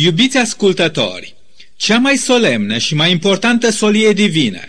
Iubiți 0.00 0.36
ascultători, 0.36 1.34
cea 1.76 1.98
mai 1.98 2.16
solemnă 2.16 2.78
și 2.78 2.94
mai 2.94 3.10
importantă 3.10 3.70
solie 3.70 4.12
divină, 4.12 4.60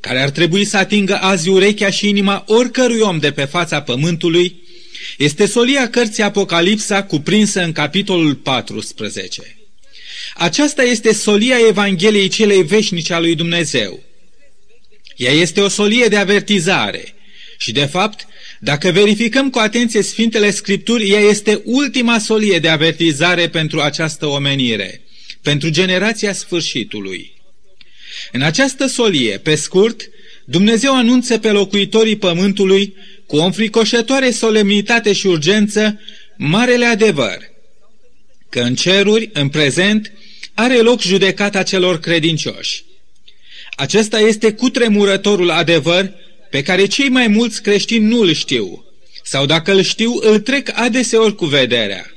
care 0.00 0.20
ar 0.22 0.30
trebui 0.30 0.64
să 0.64 0.76
atingă 0.76 1.18
azi 1.20 1.48
urechea 1.48 1.90
și 1.90 2.08
inima 2.08 2.44
oricărui 2.46 3.00
om 3.00 3.18
de 3.18 3.32
pe 3.32 3.44
fața 3.44 3.82
pământului, 3.82 4.62
este 5.18 5.46
solia 5.46 5.90
cărții 5.90 6.22
Apocalipsa 6.22 7.02
cuprinsă 7.02 7.62
în 7.62 7.72
capitolul 7.72 8.34
14. 8.34 9.56
Aceasta 10.34 10.82
este 10.82 11.12
solia 11.12 11.56
Evangheliei 11.68 12.28
celei 12.28 12.62
veșnice 12.62 13.14
a 13.14 13.18
lui 13.18 13.34
Dumnezeu. 13.34 14.02
Ea 15.16 15.32
este 15.32 15.60
o 15.60 15.68
solie 15.68 16.06
de 16.06 16.16
avertizare 16.16 17.14
și, 17.58 17.72
de 17.72 17.84
fapt, 17.84 18.26
dacă 18.60 18.90
verificăm 18.90 19.50
cu 19.50 19.58
atenție 19.58 20.02
Sfintele 20.02 20.50
Scripturi, 20.50 21.10
ea 21.10 21.20
este 21.20 21.60
ultima 21.64 22.18
solie 22.18 22.58
de 22.58 22.68
avertizare 22.68 23.48
pentru 23.48 23.80
această 23.80 24.26
omenire, 24.26 25.00
pentru 25.42 25.68
generația 25.68 26.32
sfârșitului. 26.32 27.32
În 28.32 28.42
această 28.42 28.86
solie, 28.86 29.38
pe 29.38 29.54
scurt, 29.54 30.10
Dumnezeu 30.44 30.96
anunță 30.96 31.38
pe 31.38 31.50
locuitorii 31.50 32.16
pământului, 32.16 32.94
cu 33.26 33.36
o 33.36 33.44
înfricoșătoare 33.44 34.30
solemnitate 34.30 35.12
și 35.12 35.26
urgență, 35.26 36.00
marele 36.36 36.84
adevăr, 36.84 37.38
că 38.48 38.60
în 38.60 38.74
ceruri, 38.74 39.30
în 39.32 39.48
prezent, 39.48 40.12
are 40.54 40.76
loc 40.76 41.00
judecata 41.00 41.62
celor 41.62 42.00
credincioși. 42.00 42.84
Acesta 43.76 44.18
este 44.18 44.52
cutremurătorul 44.52 45.50
adevăr 45.50 46.12
pe 46.50 46.62
care 46.62 46.86
cei 46.86 47.08
mai 47.08 47.26
mulți 47.26 47.62
creștini 47.62 48.04
nu 48.04 48.20
îl 48.20 48.32
știu, 48.32 48.84
sau 49.22 49.46
dacă 49.46 49.72
îl 49.72 49.82
știu, 49.82 50.18
îl 50.20 50.40
trec 50.40 50.70
adeseori 50.74 51.34
cu 51.34 51.44
vederea. 51.44 52.10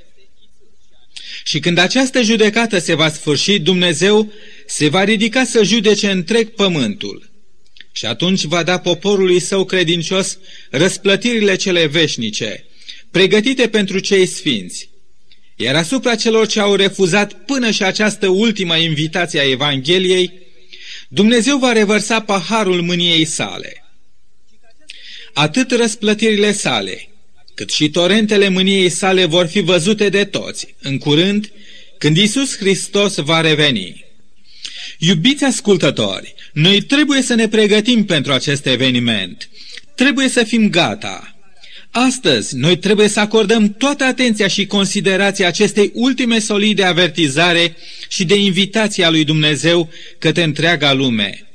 Și 1.43 1.59
când 1.59 1.77
această 1.77 2.21
judecată 2.21 2.79
se 2.79 2.93
va 2.93 3.09
sfârși, 3.09 3.59
Dumnezeu 3.59 4.31
se 4.67 4.87
va 4.87 5.03
ridica 5.03 5.43
să 5.43 5.63
judece 5.63 6.11
întreg 6.11 6.49
pământul. 6.49 7.29
Și 7.91 8.05
atunci 8.05 8.43
va 8.43 8.63
da 8.63 8.79
poporului 8.79 9.39
său 9.39 9.65
credincios 9.65 10.37
răsplătirile 10.69 11.55
cele 11.55 11.85
veșnice, 11.85 12.65
pregătite 13.11 13.69
pentru 13.69 13.99
cei 13.99 14.25
sfinți. 14.25 14.89
Iar 15.55 15.75
asupra 15.75 16.15
celor 16.15 16.47
ce 16.47 16.59
au 16.59 16.75
refuzat 16.75 17.33
până 17.33 17.71
și 17.71 17.83
această 17.83 18.27
ultimă 18.27 18.77
invitație 18.77 19.39
a 19.39 19.49
Evangheliei, 19.49 20.31
Dumnezeu 21.07 21.57
va 21.57 21.71
revărsa 21.71 22.19
paharul 22.21 22.81
mâniei 22.81 23.25
sale. 23.25 23.83
Atât 25.33 25.71
răsplătirile 25.71 26.51
sale, 26.51 27.09
cât 27.55 27.69
și 27.69 27.89
torentele 27.89 28.49
mâniei 28.49 28.89
sale 28.89 29.25
vor 29.25 29.45
fi 29.45 29.59
văzute 29.59 30.09
de 30.09 30.25
toți, 30.25 30.75
în 30.81 30.97
curând, 30.97 31.51
când 31.97 32.17
Isus 32.17 32.57
Hristos 32.57 33.15
va 33.15 33.41
reveni. 33.41 34.05
Iubiți 34.97 35.43
ascultători, 35.43 36.33
noi 36.53 36.81
trebuie 36.81 37.21
să 37.21 37.33
ne 37.33 37.47
pregătim 37.47 38.05
pentru 38.05 38.31
acest 38.31 38.65
eveniment. 38.65 39.49
Trebuie 39.95 40.27
să 40.27 40.43
fim 40.43 40.69
gata. 40.69 41.33
Astăzi, 41.91 42.55
noi 42.55 42.77
trebuie 42.77 43.07
să 43.07 43.19
acordăm 43.19 43.73
toată 43.73 44.03
atenția 44.03 44.47
și 44.47 44.65
considerația 44.65 45.47
acestei 45.47 45.91
ultime 45.93 46.39
solii 46.39 46.73
de 46.73 46.83
avertizare 46.83 47.75
și 48.07 48.25
de 48.25 48.35
invitație 48.35 49.03
a 49.03 49.09
lui 49.09 49.23
Dumnezeu 49.23 49.89
către 50.19 50.43
întreaga 50.43 50.93
lume. 50.93 51.47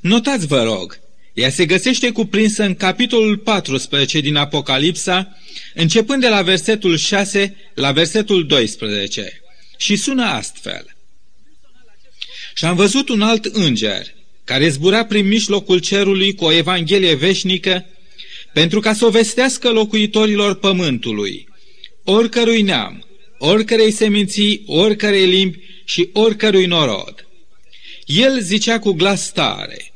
Notați, 0.00 0.46
vă 0.46 0.62
rog, 0.62 0.99
ea 1.34 1.50
se 1.50 1.66
găsește 1.66 2.10
cuprinsă 2.10 2.62
în 2.62 2.74
capitolul 2.74 3.36
14 3.36 4.20
din 4.20 4.36
Apocalipsa, 4.36 5.36
începând 5.74 6.20
de 6.20 6.28
la 6.28 6.42
versetul 6.42 6.96
6 6.96 7.56
la 7.74 7.92
versetul 7.92 8.46
12, 8.46 9.40
și 9.76 9.96
sună 9.96 10.24
astfel. 10.24 10.96
Și 12.54 12.64
am 12.64 12.76
văzut 12.76 13.08
un 13.08 13.22
alt 13.22 13.44
înger, 13.44 14.06
care 14.44 14.68
zbura 14.68 15.04
prin 15.04 15.26
mijlocul 15.26 15.78
cerului 15.78 16.34
cu 16.34 16.44
o 16.44 16.52
evanghelie 16.52 17.14
veșnică, 17.14 17.86
pentru 18.52 18.80
ca 18.80 18.92
să 18.92 19.04
o 19.04 19.10
vestească 19.10 19.70
locuitorilor 19.70 20.54
pământului, 20.54 21.48
oricărui 22.04 22.62
neam, 22.62 23.06
oricărei 23.38 23.90
seminții, 23.90 24.62
oricărei 24.66 25.26
limbi 25.26 25.58
și 25.84 26.10
oricărui 26.12 26.66
norod. 26.66 27.26
El 28.04 28.40
zicea 28.40 28.78
cu 28.78 28.92
glas 28.92 29.32
tare, 29.32 29.89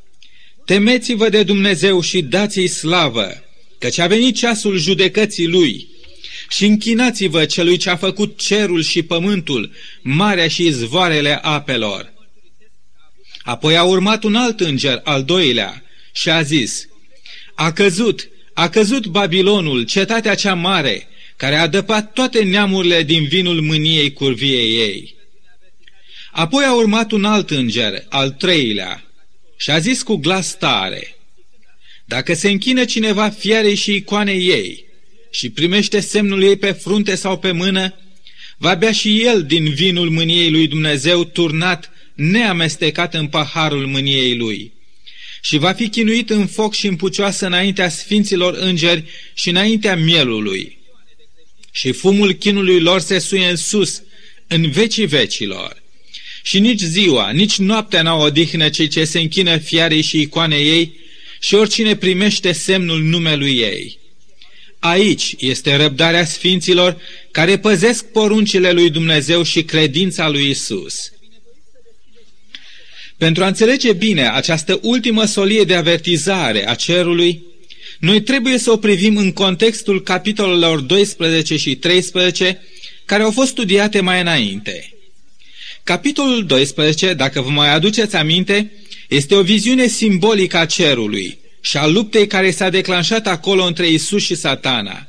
Temeți-vă 0.65 1.29
de 1.29 1.43
Dumnezeu 1.43 2.01
și 2.01 2.23
dați-i 2.23 2.67
slavă, 2.67 3.45
căci 3.79 3.99
a 3.99 4.07
venit 4.07 4.37
ceasul 4.37 4.79
judecății 4.79 5.49
Lui. 5.49 5.89
Și 6.49 6.65
închinați-vă 6.65 7.45
celui 7.45 7.77
ce 7.77 7.91
a 7.91 7.97
făcut 7.97 8.39
cerul 8.39 8.83
și 8.83 9.03
pământul, 9.03 9.73
marea 10.03 10.49
și 10.49 10.67
izvoarele 10.67 11.39
apelor. 11.43 12.13
Apoi 13.43 13.77
a 13.77 13.83
urmat 13.83 14.23
un 14.23 14.35
alt 14.35 14.61
înger, 14.61 15.01
al 15.05 15.25
doilea, 15.25 15.83
și 16.13 16.31
a 16.31 16.43
zis, 16.43 16.87
A 17.55 17.73
căzut, 17.73 18.29
a 18.55 18.69
căzut 18.69 19.07
Babilonul, 19.07 19.83
cetatea 19.83 20.35
cea 20.35 20.55
mare, 20.55 21.09
care 21.37 21.57
a 21.57 21.67
dăpat 21.67 22.13
toate 22.13 22.43
neamurile 22.43 23.03
din 23.03 23.25
vinul 23.25 23.61
mâniei 23.61 24.13
curviei 24.13 24.77
ei. 24.77 25.15
Apoi 26.33 26.65
a 26.65 26.75
urmat 26.75 27.13
un 27.13 27.25
alt 27.25 27.51
înger, 27.51 28.05
al 28.09 28.31
treilea, 28.31 29.05
și 29.57 29.71
a 29.71 29.79
zis 29.79 30.03
cu 30.03 30.17
glas 30.17 30.57
tare, 30.59 31.17
Dacă 32.05 32.35
se 32.35 32.51
închină 32.51 32.85
cineva 32.85 33.29
fiarei 33.29 33.75
și 33.75 33.95
icoanei 33.95 34.47
ei 34.47 34.85
și 35.31 35.51
primește 35.51 36.01
semnul 36.01 36.43
ei 36.43 36.57
pe 36.57 36.73
frunte 36.73 37.15
sau 37.15 37.39
pe 37.39 37.53
mână, 37.53 37.95
va 38.59 38.75
bea 38.75 38.93
și 38.93 39.25
el 39.25 39.43
din 39.43 39.71
vinul 39.71 40.11
mâniei 40.11 40.51
lui 40.51 40.67
Dumnezeu 40.67 41.25
turnat, 41.25 41.91
neamestecat 42.15 43.15
în 43.15 43.27
paharul 43.27 43.87
mâniei 43.87 44.37
lui. 44.37 44.73
Și 45.41 45.59
va 45.59 45.73
fi 45.73 45.89
chinuit 45.89 46.31
în 46.31 46.47
foc 46.47 46.75
și 46.75 46.87
în 46.87 46.97
pucioasă 46.97 47.47
înaintea 47.47 47.89
sfinților 47.89 48.55
îngeri 48.55 49.05
și 49.35 49.49
înaintea 49.49 49.97
mielului. 49.97 50.79
Și 51.71 51.93
fumul 51.93 52.33
chinului 52.33 52.81
lor 52.81 53.01
se 53.01 53.19
suie 53.19 53.47
în 53.47 53.57
sus, 53.57 54.03
în 54.47 54.71
vecii 54.71 55.07
vecilor 55.07 55.83
și 56.47 56.59
nici 56.59 56.81
ziua, 56.81 57.31
nici 57.31 57.59
noaptea 57.59 58.03
n-au 58.03 58.21
odihnă 58.21 58.69
cei 58.69 58.89
ce 58.89 59.05
se 59.05 59.19
închină 59.19 59.57
fiarei 59.57 60.01
și 60.01 60.21
icoanei 60.21 60.69
ei 60.69 60.93
și 61.41 61.55
oricine 61.55 61.97
primește 61.97 62.53
semnul 62.53 63.03
numelui 63.03 63.59
ei. 63.59 63.99
Aici 64.79 65.35
este 65.39 65.77
răbdarea 65.77 66.25
sfinților 66.25 66.97
care 67.31 67.59
păzesc 67.59 68.05
poruncile 68.05 68.73
lui 68.73 68.91
Dumnezeu 68.91 69.43
și 69.43 69.63
credința 69.63 70.29
lui 70.29 70.49
Isus. 70.51 71.13
Pentru 73.17 73.45
a 73.45 73.47
înțelege 73.47 73.93
bine 73.93 74.29
această 74.29 74.79
ultimă 74.83 75.25
solie 75.25 75.65
de 75.65 75.75
avertizare 75.75 76.69
a 76.69 76.75
cerului, 76.75 77.43
noi 77.99 78.21
trebuie 78.21 78.59
să 78.59 78.71
o 78.71 78.77
privim 78.77 79.17
în 79.17 79.33
contextul 79.33 80.03
capitolelor 80.03 80.81
12 80.81 81.57
și 81.57 81.77
13, 81.77 82.63
care 83.05 83.23
au 83.23 83.31
fost 83.31 83.51
studiate 83.51 84.01
mai 84.01 84.21
înainte. 84.21 84.94
Capitolul 85.85 86.47
12, 86.47 87.15
dacă 87.15 87.41
vă 87.41 87.51
mai 87.51 87.71
aduceți 87.71 88.17
aminte, 88.17 88.73
este 89.09 89.35
o 89.35 89.43
viziune 89.43 89.87
simbolică 89.87 90.57
a 90.57 90.67
cerului 90.67 91.39
și 91.61 91.77
a 91.77 91.87
luptei 91.87 92.27
care 92.27 92.51
s-a 92.51 92.71
declanșat 92.71 93.27
acolo 93.27 93.65
între 93.65 93.89
Isus 93.89 94.23
și 94.23 94.35
satana 94.35 95.09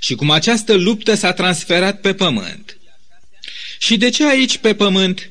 și 0.00 0.14
cum 0.14 0.30
această 0.30 0.74
luptă 0.74 1.14
s-a 1.14 1.32
transferat 1.32 2.00
pe 2.00 2.14
pământ. 2.14 2.78
Și 3.78 3.96
de 3.96 4.08
ce 4.08 4.26
aici 4.26 4.56
pe 4.56 4.74
pământ? 4.74 5.30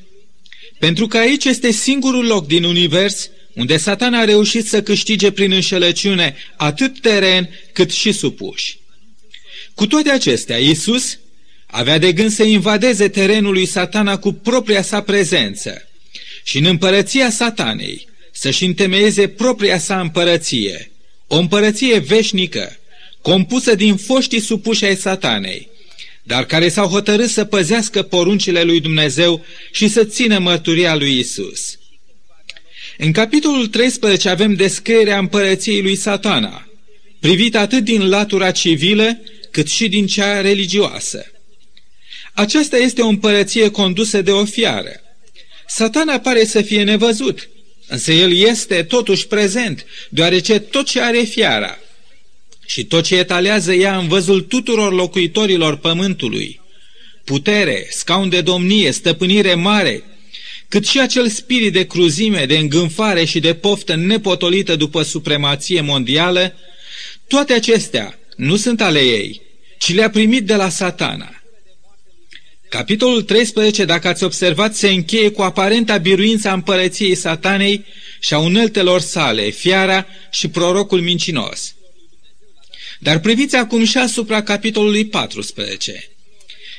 Pentru 0.78 1.06
că 1.06 1.18
aici 1.18 1.44
este 1.44 1.70
singurul 1.70 2.26
loc 2.26 2.46
din 2.46 2.64
univers 2.64 3.30
unde 3.54 3.76
satana 3.76 4.18
a 4.18 4.24
reușit 4.24 4.66
să 4.66 4.82
câștige 4.82 5.30
prin 5.30 5.52
înșelăciune 5.52 6.36
atât 6.56 7.00
teren 7.00 7.48
cât 7.72 7.90
și 7.90 8.12
supuși. 8.12 8.78
Cu 9.74 9.86
toate 9.86 10.10
acestea, 10.10 10.56
Isus 10.56 11.18
avea 11.70 11.98
de 11.98 12.12
gând 12.12 12.30
să 12.30 12.42
invadeze 12.42 13.08
terenul 13.08 13.52
lui 13.52 13.66
satana 13.66 14.18
cu 14.18 14.32
propria 14.32 14.82
sa 14.82 15.02
prezență 15.02 15.88
și 16.44 16.58
în 16.58 16.64
împărăția 16.64 17.30
satanei 17.30 18.08
să-și 18.32 18.64
întemeieze 18.64 19.28
propria 19.28 19.78
sa 19.78 20.00
împărăție, 20.00 20.90
o 21.26 21.36
împărăție 21.36 21.98
veșnică, 21.98 22.76
compusă 23.22 23.74
din 23.74 23.96
foștii 23.96 24.40
supuși 24.40 24.84
ai 24.84 24.96
satanei, 24.96 25.68
dar 26.22 26.44
care 26.44 26.68
s-au 26.68 26.86
hotărât 26.86 27.28
să 27.28 27.44
păzească 27.44 28.02
poruncile 28.02 28.62
lui 28.62 28.80
Dumnezeu 28.80 29.44
și 29.72 29.88
să 29.88 30.04
țină 30.04 30.38
mărturia 30.38 30.94
lui 30.94 31.18
Isus. 31.18 31.78
În 32.98 33.12
capitolul 33.12 33.66
13 33.66 34.28
avem 34.28 34.54
descrierea 34.54 35.18
împărăției 35.18 35.82
lui 35.82 35.96
satana, 35.96 36.68
privit 37.20 37.56
atât 37.56 37.84
din 37.84 38.08
latura 38.08 38.50
civilă 38.50 39.20
cât 39.50 39.68
și 39.68 39.88
din 39.88 40.06
cea 40.06 40.40
religioasă. 40.40 41.26
Aceasta 42.38 42.76
este 42.76 43.02
o 43.02 43.06
împărăție 43.06 43.70
condusă 43.70 44.22
de 44.22 44.30
o 44.30 44.44
fiară. 44.44 45.00
Satana 45.66 46.18
pare 46.18 46.44
să 46.44 46.62
fie 46.62 46.82
nevăzut, 46.82 47.48
însă 47.86 48.12
el 48.12 48.36
este 48.36 48.82
totuși 48.82 49.26
prezent, 49.26 49.86
deoarece 50.10 50.58
tot 50.58 50.86
ce 50.86 51.00
are 51.00 51.20
fiara 51.20 51.78
și 52.66 52.84
tot 52.84 53.04
ce 53.04 53.16
etalează 53.16 53.72
ea 53.72 53.96
în 53.96 54.08
văzul 54.08 54.40
tuturor 54.40 54.92
locuitorilor 54.92 55.76
pământului, 55.76 56.60
putere, 57.24 57.86
scaun 57.90 58.28
de 58.28 58.40
domnie, 58.40 58.90
stăpânire 58.90 59.54
mare, 59.54 60.02
cât 60.68 60.86
și 60.86 61.00
acel 61.00 61.28
spirit 61.28 61.72
de 61.72 61.86
cruzime, 61.86 62.44
de 62.46 62.58
îngânfare 62.58 63.24
și 63.24 63.40
de 63.40 63.54
poftă 63.54 63.94
nepotolită 63.94 64.76
după 64.76 65.02
supremație 65.02 65.80
mondială, 65.80 66.54
toate 67.26 67.52
acestea 67.52 68.18
nu 68.36 68.56
sunt 68.56 68.80
ale 68.80 69.00
ei, 69.00 69.40
ci 69.78 69.94
le-a 69.94 70.10
primit 70.10 70.46
de 70.46 70.54
la 70.54 70.68
satana. 70.68 71.37
Capitolul 72.68 73.22
13, 73.22 73.84
dacă 73.84 74.08
ați 74.08 74.24
observat, 74.24 74.74
se 74.74 74.88
încheie 74.88 75.30
cu 75.30 75.42
aparenta 75.42 75.96
biruința 75.96 76.52
împărăției 76.52 77.14
satanei 77.14 77.84
și 78.20 78.34
a 78.34 78.38
uneltelor 78.38 79.00
sale, 79.00 79.50
fiara 79.50 80.06
și 80.30 80.48
prorocul 80.48 81.00
mincinos. 81.00 81.74
Dar 82.98 83.18
priviți 83.18 83.56
acum 83.56 83.84
și 83.84 83.98
asupra 83.98 84.42
capitolului 84.42 85.04
14. 85.04 86.10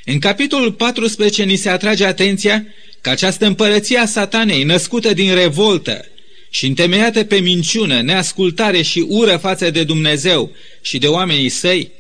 În 0.05 0.19
capitolul 0.19 0.71
14 0.71 1.43
ni 1.43 1.55
se 1.55 1.69
atrage 1.69 2.05
atenția 2.05 2.65
că 3.01 3.09
această 3.09 3.45
împărăție 3.45 3.97
a 3.97 4.05
satanei, 4.05 4.63
născută 4.63 5.13
din 5.13 5.33
revoltă 5.33 6.05
și 6.49 6.65
întemeiată 6.65 7.23
pe 7.23 7.39
minciună, 7.39 8.01
neascultare 8.01 8.81
și 8.81 9.05
ură 9.07 9.37
față 9.37 9.69
de 9.69 9.83
Dumnezeu 9.83 10.51
și 10.81 10.97
de 10.97 11.07
oamenii 11.07 11.49
săi, 11.49 11.91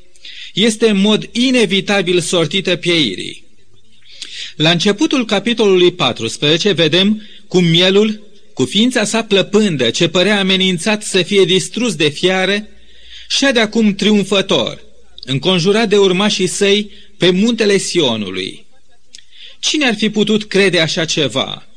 este 0.53 0.89
în 0.89 0.97
mod 0.97 1.29
inevitabil 1.31 2.19
sortită 2.19 2.75
pieirii. 2.75 3.48
La 4.61 4.71
începutul 4.71 5.25
capitolului 5.25 5.91
14 5.91 6.71
vedem 6.71 7.27
cum 7.47 7.63
mielul, 7.63 8.27
cu 8.53 8.65
ființa 8.65 9.03
sa 9.03 9.23
plăpândă, 9.23 9.89
ce 9.89 10.07
părea 10.07 10.39
amenințat 10.39 11.03
să 11.03 11.21
fie 11.21 11.43
distrus 11.43 11.95
de 11.95 12.09
fiare, 12.09 12.69
și 13.29 13.47
de 13.53 13.59
acum 13.59 13.95
triumfător, 13.95 14.83
înconjurat 15.23 15.89
de 15.89 15.97
urmașii 15.97 16.47
săi 16.47 16.91
pe 17.17 17.29
muntele 17.29 17.77
Sionului. 17.77 18.65
Cine 19.59 19.85
ar 19.85 19.95
fi 19.95 20.09
putut 20.09 20.43
crede 20.43 20.79
așa 20.79 21.05
ceva? 21.05 21.67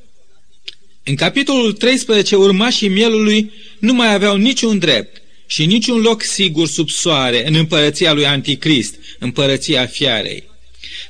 În 1.05 1.15
capitolul 1.15 1.73
13, 1.73 2.37
urmașii 2.37 2.89
mielului 2.89 3.53
nu 3.79 3.93
mai 3.93 4.15
aveau 4.15 4.37
niciun 4.37 4.79
drept 4.79 5.23
și 5.47 5.67
niciun 5.67 6.01
loc 6.01 6.23
sigur 6.23 6.67
sub 6.67 6.89
soare 6.89 7.49
în 7.49 7.55
împărăția 7.55 8.13
lui 8.13 8.27
Anticrist, 8.27 8.95
împărăția 9.19 9.87
fiarei. 9.87 10.51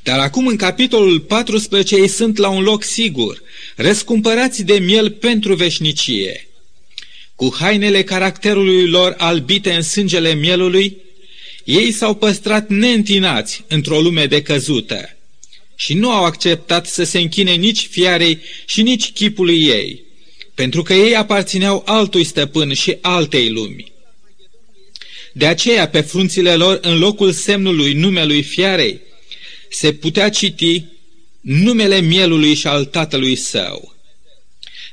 Dar 0.03 0.19
acum 0.19 0.47
în 0.47 0.57
capitolul 0.57 1.21
14 1.21 1.97
ei 1.97 2.09
sunt 2.09 2.37
la 2.37 2.49
un 2.49 2.63
loc 2.63 2.83
sigur, 2.83 3.43
răscumpărați 3.77 4.63
de 4.63 4.79
miel 4.79 5.11
pentru 5.11 5.55
veșnicie. 5.55 6.49
Cu 7.35 7.55
hainele 7.59 8.03
caracterului 8.03 8.89
lor 8.89 9.15
albite 9.19 9.73
în 9.73 9.83
sângele 9.83 10.35
mielului, 10.35 10.97
ei 11.65 11.93
s-au 11.93 12.15
păstrat 12.15 12.69
neîntinați 12.69 13.65
într-o 13.69 14.01
lume 14.01 14.27
decăzută 14.27 15.17
și 15.77 15.95
nu 15.95 16.11
au 16.11 16.25
acceptat 16.25 16.87
să 16.87 17.05
se 17.05 17.19
închine 17.19 17.53
nici 17.53 17.87
fiarei 17.91 18.41
și 18.67 18.83
nici 18.83 19.13
chipului 19.13 19.67
ei, 19.67 20.03
pentru 20.55 20.83
că 20.83 20.95
ei 20.95 21.17
aparțineau 21.17 21.83
altui 21.87 22.25
stăpân 22.25 22.73
și 22.73 22.97
altei 23.01 23.51
lumi. 23.51 23.93
De 25.33 25.47
aceea, 25.47 25.89
pe 25.89 26.01
frunțile 26.01 26.55
lor, 26.55 26.79
în 26.83 26.99
locul 26.99 27.33
semnului 27.33 27.93
numelui 27.93 28.43
fiarei, 28.43 29.01
se 29.73 29.93
putea 29.93 30.31
citi 30.31 30.85
numele 31.41 32.01
mielului 32.01 32.55
și 32.55 32.67
al 32.67 32.85
tatălui 32.85 33.35
său. 33.35 33.95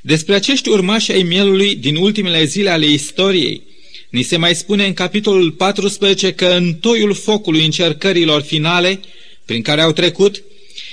Despre 0.02 0.34
acești 0.34 0.68
urmași 0.68 1.12
ai 1.12 1.22
mielului 1.22 1.74
din 1.76 1.96
ultimele 1.96 2.44
zile 2.44 2.70
ale 2.70 2.86
istoriei, 2.86 3.62
ni 4.10 4.22
se 4.22 4.36
mai 4.36 4.54
spune 4.54 4.86
în 4.86 4.92
capitolul 4.92 5.50
14 5.50 6.32
că 6.32 6.46
în 6.46 6.74
toiul 6.74 7.14
focului 7.14 7.64
încercărilor 7.64 8.42
finale, 8.42 9.00
prin 9.44 9.62
care 9.62 9.80
au 9.80 9.92
trecut, 9.92 10.42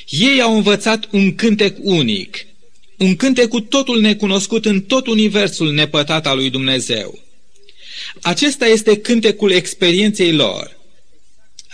ei 0.10 0.42
au 0.42 0.56
învățat 0.56 1.08
un 1.12 1.36
cântec 1.36 1.78
unic, 1.82 2.46
un 2.98 3.16
cântec 3.16 3.48
cu 3.48 3.62
totul 3.62 4.02
necunoscut 4.02 4.66
în 4.66 4.82
tot 4.82 5.08
universul 5.08 5.72
nepătat 5.72 6.28
al 6.28 6.38
lui 6.38 6.50
Dumnezeu. 6.50 7.20
Acesta 8.22 8.66
este 8.66 8.98
cântecul 8.98 9.52
experienței 9.52 10.34
lor, 10.34 10.77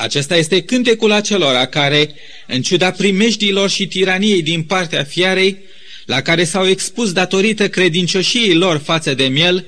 acesta 0.03 0.35
este 0.35 0.61
cântecul 0.61 1.11
acelora 1.11 1.65
care, 1.65 2.15
în 2.47 2.61
ciuda 2.61 2.91
primejdiilor 2.91 3.69
și 3.69 3.87
tiraniei 3.87 4.41
din 4.41 4.63
partea 4.63 5.03
fiarei, 5.03 5.57
la 6.05 6.21
care 6.21 6.43
s-au 6.43 6.67
expus 6.67 7.11
datorită 7.11 7.69
credincioșiei 7.69 8.53
lor 8.53 8.77
față 8.77 9.13
de 9.13 9.23
miel, 9.23 9.65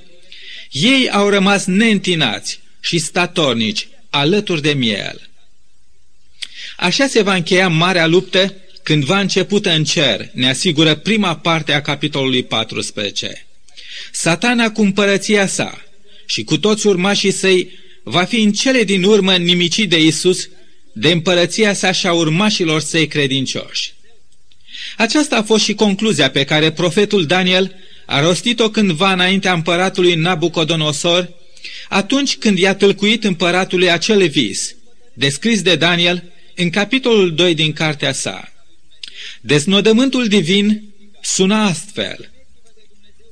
ei 0.72 1.10
au 1.10 1.30
rămas 1.30 1.66
neîntinați 1.66 2.60
și 2.82 2.98
statornici 2.98 3.88
alături 4.10 4.62
de 4.62 4.74
miel. 4.74 5.30
Așa 6.78 7.08
se 7.08 7.22
va 7.22 7.36
încheia 7.36 7.68
marea 7.68 8.08
luptă 8.08 8.54
când 8.84 9.04
va 9.04 9.20
începută 9.20 9.70
în 9.70 9.84
cer, 9.84 10.30
ne 10.34 10.50
asigură 10.50 10.96
prima 10.96 11.36
parte 11.36 11.74
a 11.74 11.82
capitolului 11.82 12.44
14. 12.44 13.46
Satana 14.12 14.72
cu 14.72 14.82
împărăția 14.82 15.48
sa 15.48 15.86
și 16.26 16.44
cu 16.44 16.58
toți 16.58 16.88
urmașii 16.88 17.32
săi 17.32 17.72
va 18.08 18.24
fi 18.24 18.42
în 18.42 18.52
cele 18.52 18.84
din 18.84 19.04
urmă 19.04 19.36
nimicit 19.36 19.90
de 19.90 20.00
Isus, 20.00 20.50
de 20.94 21.12
împărăția 21.12 21.74
sa 21.74 21.92
și 21.92 22.08
a 22.08 22.14
urmașilor 22.14 22.82
săi 22.82 23.08
credincioși. 23.08 23.94
Aceasta 24.98 25.38
a 25.38 25.44
fost 25.44 25.64
și 25.64 25.74
concluzia 25.74 26.30
pe 26.30 26.44
care 26.44 26.72
profetul 26.72 27.26
Daniel 27.26 27.76
a 28.06 28.20
rostit-o 28.20 28.70
cândva 28.70 29.12
înaintea 29.12 29.54
împăratului 29.54 30.16
Nabucodonosor, 30.16 31.30
atunci 31.90 32.36
când 32.36 32.58
i-a 32.58 32.76
tâlcuit 32.76 33.24
împăratului 33.24 33.92
acel 33.92 34.28
vis, 34.28 34.76
descris 35.14 35.62
de 35.62 35.76
Daniel 35.76 36.24
în 36.56 36.70
capitolul 36.70 37.34
2 37.34 37.54
din 37.54 37.74
cartea 37.74 38.12
sa. 38.12 38.54
Desnodământul 39.42 40.28
divin 40.28 40.84
suna 41.22 41.66
astfel. 41.66 42.32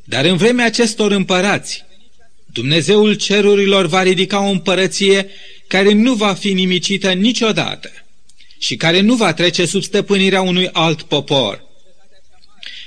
Dar 0.04 0.26
în 0.26 0.38
vremea 0.38 0.66
acestor 0.66 1.12
împărați, 1.12 1.84
Dumnezeul 2.54 3.14
cerurilor 3.14 3.86
va 3.86 4.04
ridica 4.04 4.46
o 4.46 4.50
împărăție 4.50 5.30
care 5.68 5.94
nu 5.94 6.14
va 6.14 6.34
fi 6.34 6.54
nimicită 6.54 7.12
niciodată 7.12 7.92
și 8.58 8.76
care 8.76 9.00
nu 9.00 9.16
va 9.16 9.34
trece 9.34 9.66
sub 9.66 9.84
stăpânirea 9.84 10.42
unui 10.42 10.70
alt 10.72 11.02
popor. 11.02 11.64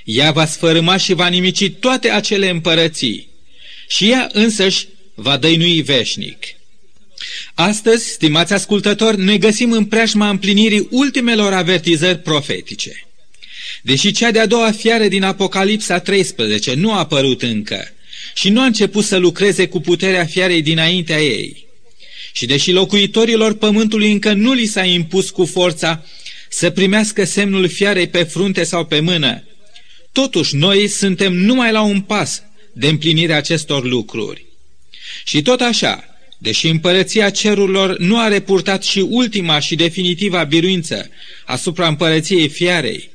Ea 0.05 0.33
va 0.33 0.47
sfărâma 0.47 0.97
și 0.97 1.13
va 1.13 1.27
nimici 1.27 1.71
toate 1.71 2.11
acele 2.11 2.49
împărății 2.49 3.29
și 3.89 4.11
ea 4.11 4.29
însăși 4.33 4.87
va 5.15 5.37
dăinui 5.37 5.83
veșnic. 5.83 6.45
Astăzi, 7.55 8.09
stimați 8.09 8.53
ascultători, 8.53 9.21
ne 9.21 9.39
găsim 9.39 9.73
în 9.73 9.85
preajma 9.85 10.29
împlinirii 10.29 10.89
ultimelor 10.91 11.53
avertizări 11.53 12.19
profetice. 12.19 13.07
Deși 13.83 14.13
cea 14.13 14.31
de-a 14.31 14.47
doua 14.47 14.73
fiară 14.73 15.09
din 15.09 15.23
Apocalipsa 15.23 15.99
13 15.99 16.75
nu 16.75 16.93
a 16.93 16.99
apărut 16.99 17.43
încă, 17.43 17.96
și 18.37 18.49
nu 18.49 18.61
a 18.61 18.65
început 18.65 19.05
să 19.05 19.17
lucreze 19.17 19.69
cu 19.69 19.81
puterea 19.81 20.25
fiarei 20.25 20.63
dinaintea 20.63 21.21
ei. 21.21 21.67
Și 22.33 22.47
deși 22.47 22.73
locuitorilor 22.73 23.55
pământului 23.55 24.13
încă 24.13 24.33
nu 24.33 24.53
li 24.53 24.67
s-a 24.67 24.85
impus 24.85 25.31
cu 25.31 25.45
forța 25.45 26.05
să 26.49 26.71
primească 26.71 27.25
semnul 27.25 27.69
fiarei 27.69 28.09
pe 28.09 28.23
frunte 28.23 28.65
sau 28.65 28.85
pe 28.85 29.01
mână, 29.01 29.45
totuși 30.13 30.57
noi 30.57 30.89
suntem 30.89 31.33
numai 31.33 31.73
la 31.73 31.83
un 31.83 32.01
pas 32.01 32.43
de 32.73 32.89
împlinirea 32.89 33.37
acestor 33.37 33.85
lucruri. 33.85 34.45
Și 35.25 35.43
tot 35.43 35.61
așa, 35.61 36.05
deși 36.39 36.69
împărăția 36.69 37.31
cerurilor 37.31 37.99
nu 37.99 38.19
a 38.19 38.29
repurtat 38.29 38.83
și 38.85 39.07
ultima 39.09 39.59
și 39.59 39.75
definitiva 39.75 40.45
biruință 40.45 41.11
asupra 41.45 41.89
împărăției 41.89 42.49
fiarei, 42.49 43.11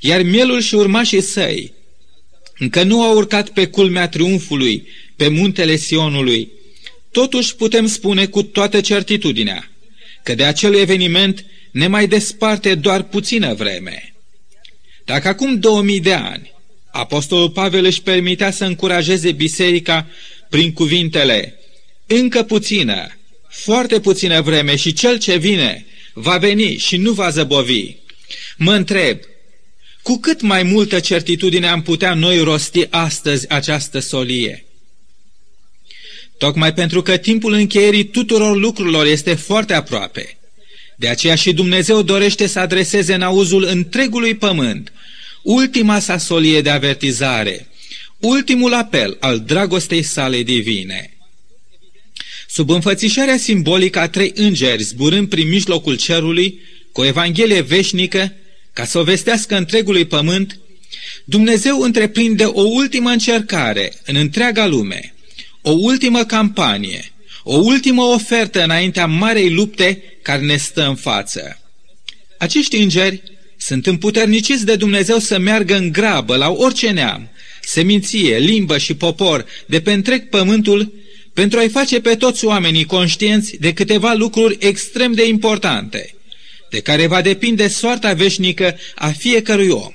iar 0.00 0.22
mielul 0.22 0.60
și 0.60 0.74
urmașii 0.74 1.20
săi 1.20 1.72
încă 2.60 2.82
nu 2.82 3.02
au 3.02 3.16
urcat 3.16 3.48
pe 3.48 3.66
culmea 3.66 4.08
triumfului, 4.08 4.88
pe 5.16 5.28
muntele 5.28 5.76
Sionului. 5.76 6.48
Totuși 7.10 7.56
putem 7.56 7.86
spune 7.86 8.26
cu 8.26 8.42
toată 8.42 8.80
certitudinea 8.80 9.70
că 10.22 10.34
de 10.34 10.44
acel 10.44 10.74
eveniment 10.74 11.44
ne 11.70 11.86
mai 11.86 12.06
desparte 12.06 12.74
doar 12.74 13.02
puțină 13.02 13.54
vreme. 13.54 14.14
Dacă 15.04 15.28
acum 15.28 15.58
2000 15.58 16.00
de 16.00 16.12
ani 16.12 16.52
Apostolul 16.90 17.50
Pavel 17.50 17.84
își 17.84 18.02
permitea 18.02 18.50
să 18.50 18.64
încurajeze 18.64 19.32
biserica 19.32 20.06
prin 20.48 20.72
cuvintele 20.72 21.58
încă 22.06 22.42
puțină, 22.42 23.16
foarte 23.48 24.00
puțină 24.00 24.40
vreme 24.40 24.76
și 24.76 24.92
cel 24.92 25.18
ce 25.18 25.36
vine 25.36 25.86
va 26.12 26.36
veni 26.36 26.76
și 26.76 26.96
nu 26.96 27.12
va 27.12 27.30
zăbovi. 27.30 27.94
Mă 28.56 28.72
întreb, 28.72 29.18
cu 30.02 30.18
cât 30.18 30.40
mai 30.40 30.62
multă 30.62 31.00
certitudine 31.00 31.68
am 31.68 31.82
putea 31.82 32.14
noi 32.14 32.38
rosti 32.38 32.86
astăzi 32.90 33.48
această 33.48 33.98
solie? 33.98 34.64
Tocmai 36.38 36.74
pentru 36.74 37.02
că 37.02 37.16
timpul 37.16 37.52
încheierii 37.52 38.04
tuturor 38.04 38.56
lucrurilor 38.56 39.06
este 39.06 39.34
foarte 39.34 39.74
aproape. 39.74 40.38
De 40.96 41.08
aceea 41.08 41.34
și 41.34 41.52
Dumnezeu 41.52 42.02
dorește 42.02 42.46
să 42.46 42.58
adreseze 42.58 43.14
în 43.14 43.22
auzul 43.22 43.64
întregului 43.64 44.34
pământ 44.34 44.92
ultima 45.42 45.98
sa 45.98 46.18
solie 46.18 46.60
de 46.60 46.70
avertizare, 46.70 47.68
ultimul 48.18 48.74
apel 48.74 49.16
al 49.20 49.40
dragostei 49.40 50.02
sale 50.02 50.42
divine. 50.42 51.16
Sub 52.48 52.70
înfățișarea 52.70 53.36
simbolică 53.36 53.98
a 53.98 54.08
trei 54.08 54.32
îngeri 54.34 54.82
zburând 54.82 55.28
prin 55.28 55.48
mijlocul 55.48 55.96
cerului, 55.96 56.60
cu 56.92 57.00
o 57.00 57.04
Evanghelie 57.04 57.60
veșnică, 57.60 58.32
ca 58.72 58.84
să 58.84 58.98
o 58.98 59.02
vestească 59.02 59.56
întregului 59.56 60.04
pământ, 60.04 60.58
Dumnezeu 61.24 61.80
întreprinde 61.80 62.44
o 62.44 62.62
ultimă 62.62 63.10
încercare 63.10 63.92
în 64.04 64.16
întreaga 64.16 64.66
lume, 64.66 65.14
o 65.62 65.70
ultimă 65.70 66.24
campanie, 66.24 67.12
o 67.42 67.56
ultimă 67.56 68.02
ofertă 68.02 68.62
înaintea 68.62 69.06
marei 69.06 69.50
lupte 69.50 70.02
care 70.22 70.42
ne 70.42 70.56
stă 70.56 70.86
în 70.86 70.94
față. 70.94 71.58
Acești 72.38 72.76
îngeri 72.76 73.22
sunt 73.56 73.86
împuterniciți 73.86 74.64
de 74.64 74.76
Dumnezeu 74.76 75.18
să 75.18 75.38
meargă 75.38 75.76
în 75.76 75.92
grabă 75.92 76.36
la 76.36 76.50
orice 76.50 76.90
neam, 76.90 77.28
seminție, 77.60 78.38
limbă 78.38 78.78
și 78.78 78.94
popor 78.94 79.46
de 79.66 79.80
pe 79.80 79.92
întreg 79.92 80.28
pământul 80.28 80.92
pentru 81.34 81.58
a-i 81.58 81.68
face 81.68 82.00
pe 82.00 82.14
toți 82.14 82.44
oamenii 82.44 82.84
conștienți 82.84 83.56
de 83.56 83.72
câteva 83.72 84.12
lucruri 84.12 84.56
extrem 84.60 85.12
de 85.12 85.26
importante, 85.26 86.14
de 86.70 86.80
care 86.80 87.06
va 87.06 87.20
depinde 87.22 87.68
soarta 87.68 88.12
veșnică 88.12 88.78
a 88.94 89.10
fiecărui 89.10 89.68
om. 89.68 89.92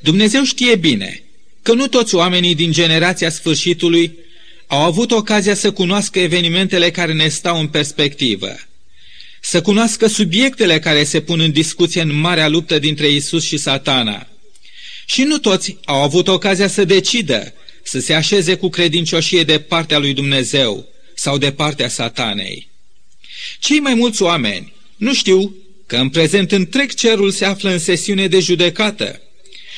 Dumnezeu 0.00 0.44
știe 0.44 0.76
bine 0.76 1.22
că 1.62 1.72
nu 1.72 1.86
toți 1.86 2.14
oamenii 2.14 2.54
din 2.54 2.72
generația 2.72 3.30
sfârșitului 3.30 4.18
au 4.66 4.80
avut 4.80 5.10
ocazia 5.10 5.54
să 5.54 5.72
cunoască 5.72 6.18
evenimentele 6.18 6.90
care 6.90 7.12
ne 7.12 7.28
stau 7.28 7.58
în 7.58 7.68
perspectivă, 7.68 8.56
să 9.40 9.62
cunoască 9.62 10.06
subiectele 10.06 10.78
care 10.78 11.04
se 11.04 11.20
pun 11.20 11.40
în 11.40 11.52
discuție 11.52 12.00
în 12.00 12.14
marea 12.14 12.48
luptă 12.48 12.78
dintre 12.78 13.08
Isus 13.08 13.44
și 13.44 13.56
satana. 13.56 14.28
Și 15.06 15.22
nu 15.22 15.38
toți 15.38 15.76
au 15.84 16.02
avut 16.02 16.28
ocazia 16.28 16.68
să 16.68 16.84
decidă 16.84 17.54
să 17.82 18.00
se 18.00 18.14
așeze 18.14 18.54
cu 18.54 18.68
credincioșie 18.68 19.42
de 19.42 19.58
partea 19.58 19.98
lui 19.98 20.14
Dumnezeu 20.14 20.88
sau 21.14 21.38
de 21.38 21.52
partea 21.52 21.88
satanei. 21.88 22.68
Cei 23.58 23.78
mai 23.78 23.94
mulți 23.94 24.22
oameni 24.22 24.72
nu 25.04 25.14
știu 25.14 25.54
că 25.86 25.96
în 25.96 26.08
prezent 26.08 26.52
întreg 26.52 26.94
cerul 26.94 27.30
se 27.30 27.44
află 27.44 27.70
în 27.70 27.78
sesiune 27.78 28.26
de 28.26 28.40
judecată 28.40 29.20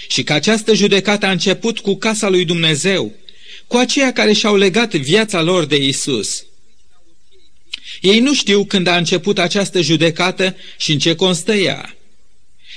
și 0.09 0.23
că 0.23 0.33
această 0.33 0.75
judecată 0.75 1.27
a 1.27 1.31
început 1.31 1.79
cu 1.79 1.95
casa 1.95 2.29
lui 2.29 2.45
Dumnezeu, 2.45 3.13
cu 3.67 3.77
aceia 3.77 4.13
care 4.13 4.33
și-au 4.33 4.57
legat 4.57 4.95
viața 4.95 5.43
lor 5.43 5.65
de 5.65 5.77
Isus. 5.77 6.45
Ei 8.01 8.21
nu 8.21 8.35
știu 8.35 8.65
când 8.65 8.87
a 8.87 8.97
început 8.97 9.39
această 9.39 9.81
judecată 9.81 10.57
și 10.79 10.93
în 10.93 10.99
ce 10.99 11.15
constă 11.15 11.55
ea. 11.55 11.97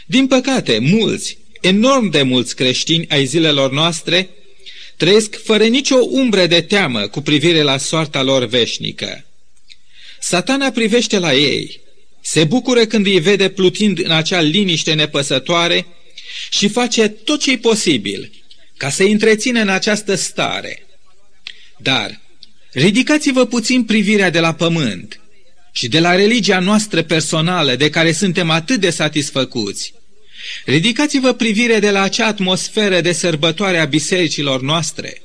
Din 0.05 0.27
păcate, 0.27 0.79
mulți, 0.79 1.37
enorm 1.61 2.09
de 2.09 2.21
mulți 2.21 2.55
creștini 2.55 3.09
ai 3.09 3.25
zilelor 3.25 3.71
noastre, 3.71 4.29
trăiesc 4.97 5.43
fără 5.43 5.63
nicio 5.63 5.97
umbră 6.09 6.45
de 6.45 6.61
teamă 6.61 7.07
cu 7.07 7.21
privire 7.21 7.61
la 7.61 7.77
soarta 7.77 8.21
lor 8.21 8.45
veșnică. 8.45 9.25
Satana 10.19 10.71
privește 10.71 11.19
la 11.19 11.33
ei, 11.33 11.87
se 12.31 12.43
bucură 12.43 12.85
când 12.85 13.05
îi 13.05 13.19
vede 13.19 13.49
plutind 13.49 13.99
în 14.03 14.11
acea 14.11 14.41
liniște 14.41 14.93
nepăsătoare 14.93 15.85
și 16.49 16.67
face 16.67 17.07
tot 17.07 17.39
ce-i 17.39 17.57
posibil 17.57 18.31
ca 18.77 18.89
să-i 18.89 19.11
întrețină 19.11 19.61
în 19.61 19.69
această 19.69 20.15
stare. 20.15 20.85
Dar 21.77 22.19
ridicați-vă 22.71 23.45
puțin 23.45 23.83
privirea 23.83 24.29
de 24.29 24.39
la 24.39 24.53
pământ 24.53 25.19
și 25.71 25.87
de 25.87 25.99
la 25.99 26.15
religia 26.15 26.59
noastră 26.59 27.03
personală 27.03 27.75
de 27.75 27.89
care 27.89 28.11
suntem 28.11 28.49
atât 28.49 28.79
de 28.79 28.89
satisfăcuți. 28.89 29.93
Ridicați-vă 30.65 31.33
privirea 31.33 31.79
de 31.79 31.89
la 31.89 32.01
acea 32.01 32.25
atmosferă 32.25 33.01
de 33.01 33.11
sărbătoare 33.11 33.79
a 33.79 33.85
bisericilor 33.85 34.61
noastre, 34.61 35.21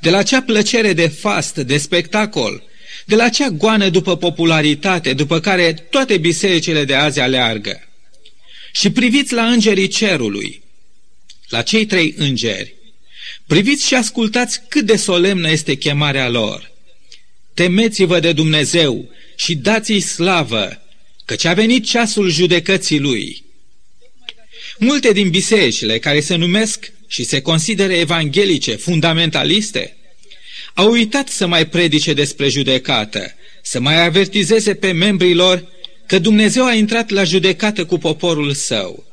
de 0.00 0.10
la 0.10 0.18
acea 0.18 0.42
plăcere 0.42 0.92
de 0.92 1.08
fast, 1.08 1.56
de 1.56 1.78
spectacol, 1.78 2.62
de 3.06 3.14
la 3.14 3.24
acea 3.24 3.48
goană 3.48 3.88
după 3.88 4.16
popularitate, 4.16 5.12
după 5.12 5.40
care 5.40 5.72
toate 5.72 6.16
bisericile 6.18 6.84
de 6.84 6.94
azi 6.94 7.20
aleargă. 7.20 7.88
Și 8.72 8.90
priviți 8.90 9.32
la 9.32 9.46
îngerii 9.46 9.88
cerului, 9.88 10.62
la 11.48 11.62
cei 11.62 11.86
trei 11.86 12.14
îngeri. 12.16 12.74
Priviți 13.46 13.86
și 13.86 13.94
ascultați 13.94 14.60
cât 14.68 14.84
de 14.86 14.96
solemnă 14.96 15.50
este 15.50 15.74
chemarea 15.74 16.28
lor. 16.28 16.72
Temeți-vă 17.54 18.20
de 18.20 18.32
Dumnezeu 18.32 19.10
și 19.36 19.54
dați-i 19.54 20.00
slavă, 20.00 20.82
căci 21.24 21.44
a 21.44 21.52
venit 21.52 21.84
ceasul 21.84 22.30
judecății 22.30 22.98
lui. 22.98 23.44
Multe 24.78 25.12
din 25.12 25.30
bisericile 25.30 25.98
care 25.98 26.20
se 26.20 26.34
numesc 26.34 26.92
și 27.06 27.24
se 27.24 27.40
consideră 27.40 27.92
evanghelice, 27.92 28.74
fundamentaliste, 28.76 29.96
au 30.74 30.90
uitat 30.90 31.28
să 31.28 31.46
mai 31.46 31.66
predice 31.66 32.12
despre 32.12 32.48
judecată, 32.48 33.34
să 33.62 33.80
mai 33.80 34.04
avertizeze 34.04 34.74
pe 34.74 34.92
membrii 34.92 35.34
lor 35.34 35.64
că 36.06 36.18
Dumnezeu 36.18 36.64
a 36.64 36.74
intrat 36.74 37.10
la 37.10 37.24
judecată 37.24 37.84
cu 37.84 37.98
poporul 37.98 38.52
său. 38.52 39.04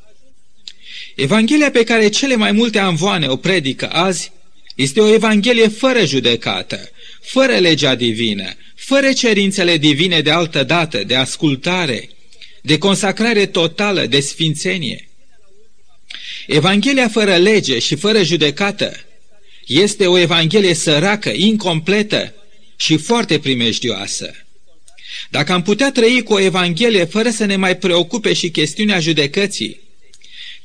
Evanghelia 1.16 1.72
pe 1.72 1.84
care 1.84 2.10
cele 2.10 2.36
mai 2.36 2.51
multe 2.51 2.80
anvoane 2.80 3.28
o 3.28 3.36
predică 3.36 3.89
azi 3.89 4.32
este 4.75 5.01
o 5.01 5.13
evanghelie 5.13 5.68
fără 5.68 6.06
judecată, 6.06 6.89
fără 7.22 7.56
legea 7.56 7.96
divină, 7.96 8.54
fără 8.75 9.13
cerințele 9.13 9.78
divine 9.78 10.22
de 10.22 10.32
altă 10.32 10.63
dată, 10.63 11.04
de 11.04 11.16
ascultare, 11.16 12.10
de 12.62 12.78
consacrare 12.78 13.46
totală, 13.46 14.06
de 14.06 14.20
sfințenie. 14.20 15.10
Evanghelia 16.48 17.08
fără 17.08 17.36
lege 17.36 17.80
și 17.80 17.96
fără 17.96 18.24
judecată 18.24 19.09
este 19.70 20.08
o 20.08 20.18
evanghelie 20.18 20.74
săracă, 20.74 21.30
incompletă 21.30 22.34
și 22.76 22.98
foarte 22.98 23.40
primejdioasă. 23.40 24.32
Dacă 25.30 25.52
am 25.52 25.62
putea 25.62 25.92
trăi 25.92 26.24
cu 26.24 26.34
o 26.34 26.40
evanghelie 26.40 27.06
fără 27.06 27.30
să 27.30 27.46
ne 27.46 27.56
mai 27.56 27.78
preocupe 27.78 28.34
și 28.34 28.50
chestiunea 28.50 29.00
judecății, 29.00 29.80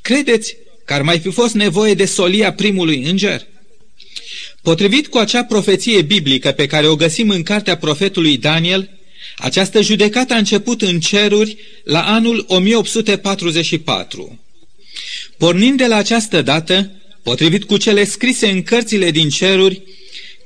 credeți 0.00 0.56
că 0.84 0.92
ar 0.92 1.02
mai 1.02 1.18
fi 1.18 1.30
fost 1.30 1.54
nevoie 1.54 1.94
de 1.94 2.04
solia 2.04 2.52
primului 2.52 3.02
înger? 3.02 3.46
Potrivit 4.62 5.06
cu 5.06 5.18
acea 5.18 5.44
profeție 5.44 6.02
biblică 6.02 6.52
pe 6.52 6.66
care 6.66 6.86
o 6.86 6.96
găsim 6.96 7.30
în 7.30 7.42
cartea 7.42 7.76
profetului 7.76 8.36
Daniel, 8.36 8.90
această 9.36 9.82
judecată 9.82 10.34
a 10.34 10.36
început 10.36 10.82
în 10.82 11.00
ceruri 11.00 11.56
la 11.84 12.02
anul 12.02 12.44
1844. 12.48 14.38
Pornind 15.38 15.78
de 15.78 15.86
la 15.86 15.96
această 15.96 16.42
dată, 16.42 16.90
potrivit 17.24 17.64
cu 17.64 17.76
cele 17.76 18.04
scrise 18.04 18.48
în 18.48 18.62
cărțile 18.62 19.10
din 19.10 19.28
ceruri, 19.28 19.82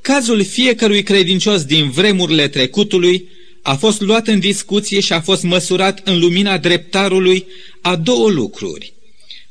cazul 0.01 0.43
fiecărui 0.43 1.03
credincios 1.03 1.63
din 1.63 1.89
vremurile 1.89 2.47
trecutului 2.47 3.27
a 3.61 3.75
fost 3.75 4.01
luat 4.01 4.27
în 4.27 4.39
discuție 4.39 4.99
și 4.99 5.13
a 5.13 5.21
fost 5.21 5.43
măsurat 5.43 6.01
în 6.03 6.19
lumina 6.19 6.57
dreptarului 6.57 7.45
a 7.81 7.95
două 7.95 8.29
lucruri. 8.29 8.93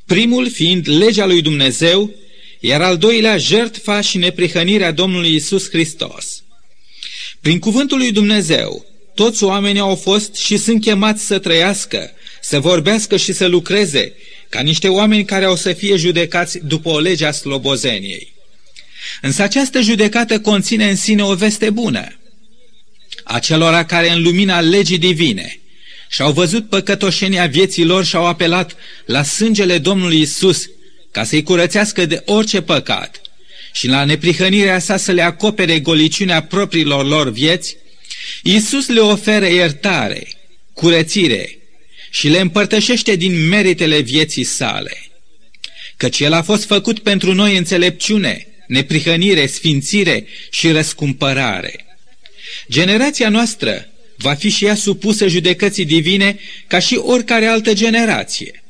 Primul 0.06 0.50
fiind 0.50 0.88
legea 0.88 1.26
lui 1.26 1.42
Dumnezeu, 1.42 2.14
iar 2.60 2.82
al 2.82 2.96
doilea 2.96 3.36
jertfa 3.36 4.00
și 4.00 4.18
neprihănirea 4.18 4.90
Domnului 4.90 5.34
Isus 5.34 5.68
Hristos. 5.68 6.42
Prin 7.40 7.58
cuvântul 7.58 7.98
lui 7.98 8.12
Dumnezeu, 8.12 8.86
toți 9.14 9.44
oamenii 9.44 9.80
au 9.80 9.94
fost 9.94 10.34
și 10.34 10.56
sunt 10.56 10.80
chemați 10.80 11.26
să 11.26 11.38
trăiască, 11.38 12.10
să 12.40 12.60
vorbească 12.60 13.16
și 13.16 13.32
să 13.32 13.46
lucreze, 13.46 14.12
ca 14.48 14.60
niște 14.60 14.88
oameni 14.88 15.24
care 15.24 15.44
au 15.44 15.56
să 15.56 15.72
fie 15.72 15.96
judecați 15.96 16.58
după 16.58 16.88
o 16.88 16.98
lege 16.98 17.26
a 17.26 17.30
slobozeniei. 17.30 18.32
Însă 19.20 19.42
această 19.42 19.80
judecată 19.80 20.40
conține 20.40 20.88
în 20.88 20.96
sine 20.96 21.24
o 21.24 21.34
veste 21.34 21.70
bună. 21.70 22.18
Acelora 23.24 23.84
care 23.84 24.10
în 24.10 24.22
lumina 24.22 24.60
legii 24.60 24.98
divine 24.98 25.60
și-au 26.08 26.32
văzut 26.32 26.68
păcătoșenia 26.68 27.46
vieții 27.46 27.84
lor 27.84 28.04
și-au 28.04 28.26
apelat 28.26 28.76
la 29.06 29.22
sângele 29.22 29.78
Domnului 29.78 30.20
Isus 30.20 30.70
ca 31.10 31.24
să-i 31.24 31.42
curățească 31.42 32.06
de 32.06 32.22
orice 32.24 32.60
păcat 32.60 33.20
și 33.72 33.86
la 33.86 34.04
neprihănirea 34.04 34.78
sa 34.78 34.96
să 34.96 35.12
le 35.12 35.22
acopere 35.22 35.80
goliciunea 35.80 36.42
propriilor 36.42 37.06
lor 37.06 37.30
vieți, 37.30 37.76
Iisus 38.42 38.88
le 38.88 39.00
oferă 39.00 39.46
iertare, 39.46 40.26
curățire 40.72 41.57
și 42.10 42.28
le 42.28 42.40
împărtășește 42.40 43.16
din 43.16 43.48
meritele 43.48 44.00
vieții 44.00 44.44
sale. 44.44 45.02
Căci 45.96 46.20
El 46.20 46.32
a 46.32 46.42
fost 46.42 46.64
făcut 46.64 46.98
pentru 46.98 47.34
noi 47.34 47.56
înțelepciune, 47.56 48.46
neprihănire, 48.66 49.46
sfințire 49.46 50.26
și 50.50 50.70
răscumpărare. 50.70 51.84
Generația 52.70 53.28
noastră 53.28 53.88
va 54.16 54.34
fi 54.34 54.48
și 54.48 54.64
ea 54.64 54.74
supusă 54.74 55.26
judecății 55.26 55.84
divine 55.84 56.38
ca 56.66 56.78
și 56.78 56.94
oricare 56.94 57.46
altă 57.46 57.72
generație. 57.74 58.62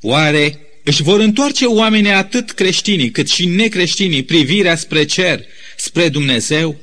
Oare 0.00 0.58
își 0.82 1.02
vor 1.02 1.20
întoarce 1.20 1.64
oamenii 1.64 2.10
atât 2.10 2.50
creștinii 2.50 3.10
cât 3.10 3.30
și 3.30 3.46
necreștinii 3.46 4.22
privirea 4.22 4.76
spre 4.76 5.04
cer, 5.04 5.44
spre 5.76 6.08
Dumnezeu? 6.08 6.80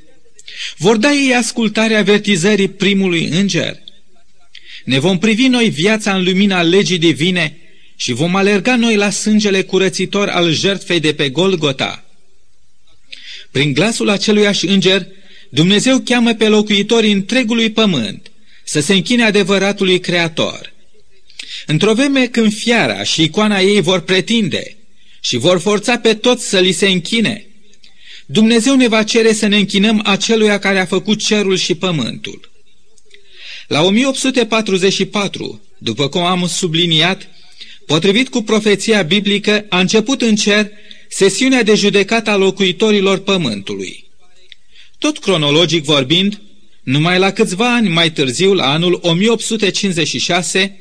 Vor 0.77 0.97
da 0.97 1.11
ei 1.11 1.35
ascultarea 1.35 1.99
avertizării 1.99 2.69
primului 2.69 3.25
înger? 3.25 3.79
Ne 4.83 4.99
vom 4.99 5.17
privi 5.17 5.47
noi 5.47 5.69
viața 5.69 6.15
în 6.15 6.23
lumina 6.23 6.61
legii 6.61 6.97
divine 6.97 7.57
și 7.95 8.13
vom 8.13 8.35
alerga 8.35 8.75
noi 8.75 8.95
la 8.95 9.09
sângele 9.09 9.61
curățitor 9.61 10.27
al 10.27 10.53
jertfei 10.53 10.99
de 10.99 11.13
pe 11.13 11.29
Golgota. 11.29 12.05
Prin 13.51 13.73
glasul 13.73 14.09
aceluiași 14.09 14.67
înger, 14.67 15.07
Dumnezeu 15.49 15.99
cheamă 15.99 16.33
pe 16.33 16.47
locuitorii 16.47 17.11
întregului 17.11 17.71
pământ 17.71 18.31
să 18.63 18.79
se 18.79 18.93
închine 18.93 19.23
adevăratului 19.23 19.99
Creator, 19.99 20.73
Într-o 21.65 21.93
vreme 21.93 22.27
când 22.27 22.53
fiara 22.53 23.03
și 23.03 23.23
icoana 23.23 23.59
ei 23.59 23.81
vor 23.81 23.99
pretinde 23.99 24.75
și 25.21 25.37
vor 25.37 25.59
forța 25.59 25.97
pe 25.97 26.13
toți 26.13 26.49
să 26.49 26.59
li 26.59 26.71
se 26.71 26.87
închine, 26.87 27.45
Dumnezeu 28.25 28.75
ne 28.75 28.87
va 28.87 29.03
cere 29.03 29.33
să 29.33 29.47
ne 29.47 29.57
închinăm 29.57 30.01
aceluia 30.05 30.59
care 30.59 30.79
a 30.79 30.85
făcut 30.85 31.19
cerul 31.19 31.57
și 31.57 31.75
pământul. 31.75 32.51
La 33.69 33.81
1844, 33.81 35.61
după 35.77 36.07
cum 36.07 36.21
am 36.21 36.47
subliniat, 36.47 37.27
potrivit 37.85 38.29
cu 38.29 38.41
profeția 38.41 39.01
biblică, 39.01 39.65
a 39.69 39.79
început 39.79 40.21
în 40.21 40.35
cer 40.35 40.69
sesiunea 41.09 41.63
de 41.63 41.75
judecată 41.75 42.29
a 42.29 42.35
locuitorilor 42.35 43.17
pământului. 43.17 44.05
Tot 44.97 45.19
cronologic 45.19 45.83
vorbind, 45.83 46.41
numai 46.83 47.19
la 47.19 47.31
câțiva 47.31 47.75
ani 47.75 47.89
mai 47.89 48.11
târziu, 48.11 48.53
la 48.53 48.71
anul 48.71 48.99
1856, 49.01 50.79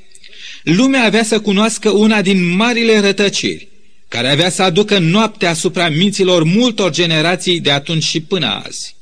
lumea 0.62 1.04
avea 1.04 1.24
să 1.24 1.40
cunoască 1.40 1.90
una 1.90 2.22
din 2.22 2.56
marile 2.56 2.98
rătăciri, 2.98 3.68
care 4.08 4.30
avea 4.30 4.50
să 4.50 4.62
aducă 4.62 4.98
noaptea 4.98 5.50
asupra 5.50 5.88
minților 5.88 6.44
multor 6.44 6.90
generații 6.90 7.60
de 7.60 7.70
atunci 7.70 8.04
și 8.04 8.20
până 8.20 8.62
azi. 8.66 8.94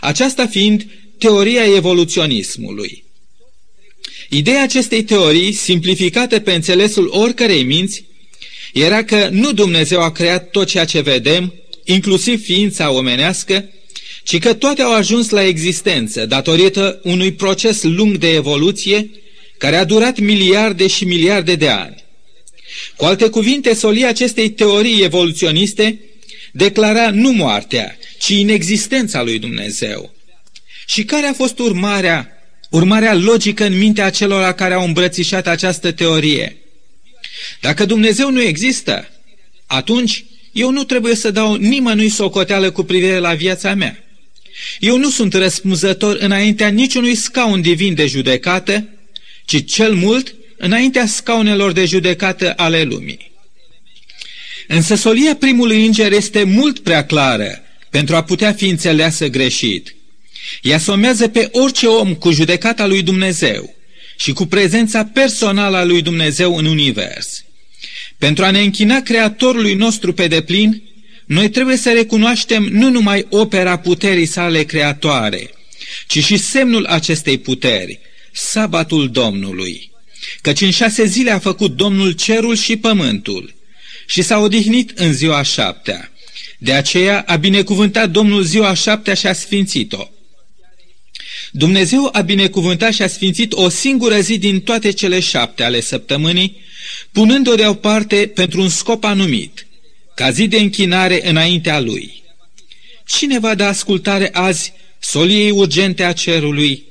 Aceasta 0.00 0.46
fiind 0.46 0.86
teoria 1.18 1.64
evoluționismului. 1.64 3.04
Ideea 4.28 4.62
acestei 4.62 5.02
teorii, 5.02 5.52
simplificată 5.52 6.40
pe 6.40 6.52
înțelesul 6.52 7.08
oricărei 7.12 7.62
minți, 7.62 8.04
era 8.72 9.04
că 9.04 9.28
nu 9.32 9.52
Dumnezeu 9.52 10.02
a 10.02 10.12
creat 10.12 10.50
tot 10.50 10.66
ceea 10.66 10.84
ce 10.84 11.00
vedem, 11.00 11.54
inclusiv 11.84 12.42
ființa 12.42 12.90
omenească, 12.90 13.68
ci 14.22 14.38
că 14.38 14.54
toate 14.54 14.82
au 14.82 14.94
ajuns 14.94 15.30
la 15.30 15.44
existență 15.44 16.26
datorită 16.26 17.00
unui 17.02 17.32
proces 17.32 17.82
lung 17.82 18.16
de 18.16 18.34
evoluție 18.34 19.10
care 19.58 19.76
a 19.76 19.84
durat 19.84 20.18
miliarde 20.18 20.86
și 20.86 21.04
miliarde 21.04 21.54
de 21.54 21.68
ani. 21.68 22.04
Cu 22.96 23.04
alte 23.04 23.28
cuvinte, 23.28 23.74
solia 23.74 24.08
acestei 24.08 24.50
teorii 24.50 25.02
evoluționiste 25.02 26.00
declara 26.52 27.10
nu 27.10 27.30
moartea, 27.30 27.96
ci 28.18 28.28
inexistența 28.28 29.22
lui 29.22 29.38
Dumnezeu. 29.38 30.14
Și 30.86 31.04
care 31.04 31.26
a 31.26 31.32
fost 31.32 31.58
urmarea, 31.58 32.35
urmarea 32.70 33.14
logică 33.14 33.64
în 33.64 33.78
mintea 33.78 34.10
celor 34.10 34.52
care 34.52 34.74
au 34.74 34.84
îmbrățișat 34.84 35.46
această 35.46 35.92
teorie? 35.92 36.56
Dacă 37.60 37.84
Dumnezeu 37.84 38.30
nu 38.30 38.42
există, 38.42 39.08
atunci 39.66 40.24
eu 40.52 40.70
nu 40.70 40.84
trebuie 40.84 41.14
să 41.14 41.30
dau 41.30 41.54
nimănui 41.54 42.08
socoteală 42.08 42.70
cu 42.70 42.82
privire 42.82 43.18
la 43.18 43.34
viața 43.34 43.74
mea. 43.74 44.04
Eu 44.80 44.96
nu 44.96 45.10
sunt 45.10 45.34
răspunzător 45.34 46.16
înaintea 46.20 46.68
niciunui 46.68 47.14
scaun 47.14 47.60
divin 47.60 47.94
de 47.94 48.06
judecată, 48.06 48.88
ci 49.44 49.64
cel 49.64 49.94
mult 49.94 50.34
înaintea 50.56 51.06
scaunelor 51.06 51.72
de 51.72 51.84
judecată 51.84 52.52
ale 52.56 52.82
lumii. 52.82 53.32
Însă 54.68 54.94
solia 54.94 55.36
primului 55.36 55.86
înger 55.86 56.12
este 56.12 56.42
mult 56.42 56.78
prea 56.78 57.06
clară 57.06 57.60
pentru 57.90 58.16
a 58.16 58.22
putea 58.22 58.52
fi 58.52 58.68
înțeleasă 58.68 59.26
greșit. 59.26 59.95
Ea 60.62 60.78
somează 60.78 61.28
pe 61.28 61.48
orice 61.52 61.86
om 61.86 62.14
cu 62.14 62.30
judecata 62.30 62.86
lui 62.86 63.02
Dumnezeu 63.02 63.74
și 64.16 64.32
cu 64.32 64.46
prezența 64.46 65.04
personală 65.04 65.76
a 65.76 65.84
lui 65.84 66.02
Dumnezeu 66.02 66.56
în 66.56 66.64
univers. 66.64 67.44
Pentru 68.18 68.44
a 68.44 68.50
ne 68.50 68.60
închina 68.60 69.00
Creatorului 69.00 69.74
nostru 69.74 70.12
pe 70.12 70.26
deplin, 70.26 70.82
noi 71.26 71.48
trebuie 71.50 71.76
să 71.76 71.92
recunoaștem 71.92 72.62
nu 72.62 72.90
numai 72.90 73.26
opera 73.30 73.78
puterii 73.78 74.26
sale 74.26 74.62
creatoare, 74.62 75.50
ci 76.06 76.24
și 76.24 76.36
semnul 76.36 76.86
acestei 76.86 77.38
puteri, 77.38 77.98
sabatul 78.32 79.10
Domnului. 79.10 79.90
Căci 80.40 80.60
în 80.60 80.70
șase 80.70 81.04
zile 81.04 81.30
a 81.30 81.38
făcut 81.38 81.76
Domnul 81.76 82.12
cerul 82.12 82.56
și 82.56 82.76
pământul 82.76 83.54
și 84.06 84.22
s-a 84.22 84.38
odihnit 84.38 84.98
în 84.98 85.12
ziua 85.12 85.42
șaptea. 85.42 86.10
De 86.58 86.72
aceea 86.72 87.24
a 87.26 87.36
binecuvântat 87.36 88.10
Domnul 88.10 88.42
ziua 88.42 88.74
șaptea 88.74 89.14
și 89.14 89.26
a 89.26 89.32
sfințit-o. 89.32 90.08
Dumnezeu 91.58 92.08
a 92.12 92.20
binecuvântat 92.20 92.92
și 92.92 93.02
a 93.02 93.06
sfințit 93.06 93.52
o 93.52 93.68
singură 93.68 94.20
zi 94.20 94.38
din 94.38 94.60
toate 94.60 94.90
cele 94.90 95.20
șapte 95.20 95.62
ale 95.62 95.80
săptămânii, 95.80 96.56
punând-o 97.12 97.54
deoparte 97.54 98.30
pentru 98.34 98.60
un 98.60 98.68
scop 98.68 99.04
anumit, 99.04 99.66
ca 100.14 100.30
zi 100.30 100.48
de 100.48 100.58
închinare 100.58 101.28
înaintea 101.28 101.80
Lui. 101.80 102.22
Cine 103.06 103.38
va 103.38 103.54
da 103.54 103.68
ascultare 103.68 104.30
azi 104.32 104.72
soliei 104.98 105.50
urgente 105.50 106.04
a 106.04 106.12
cerului? 106.12 106.84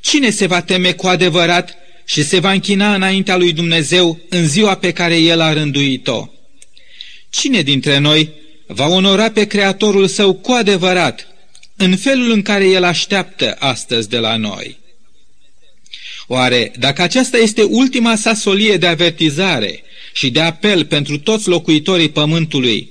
Cine 0.00 0.30
se 0.30 0.46
va 0.46 0.62
teme 0.62 0.92
cu 0.92 1.06
adevărat 1.06 1.74
și 2.04 2.24
se 2.24 2.38
va 2.38 2.52
închina 2.52 2.94
înaintea 2.94 3.36
lui 3.36 3.52
Dumnezeu 3.52 4.20
în 4.28 4.48
ziua 4.48 4.74
pe 4.74 4.92
care 4.92 5.16
El 5.16 5.40
a 5.40 5.52
rânduit-o? 5.52 6.28
Cine 7.30 7.62
dintre 7.62 7.98
noi 7.98 8.30
va 8.66 8.86
onora 8.86 9.30
pe 9.30 9.46
Creatorul 9.46 10.06
Său 10.06 10.34
cu 10.34 10.52
adevărat, 10.52 11.35
în 11.76 11.96
felul 11.96 12.30
în 12.30 12.42
care 12.42 12.64
El 12.64 12.84
așteaptă 12.84 13.56
astăzi 13.58 14.08
de 14.08 14.18
la 14.18 14.36
noi? 14.36 14.78
Oare, 16.26 16.72
dacă 16.78 17.02
aceasta 17.02 17.36
este 17.36 17.62
ultima 17.62 18.16
sa 18.16 18.34
solie 18.34 18.76
de 18.76 18.86
avertizare 18.86 19.82
și 20.12 20.30
de 20.30 20.40
apel 20.40 20.84
pentru 20.84 21.18
toți 21.18 21.48
locuitorii 21.48 22.10
pământului, 22.10 22.90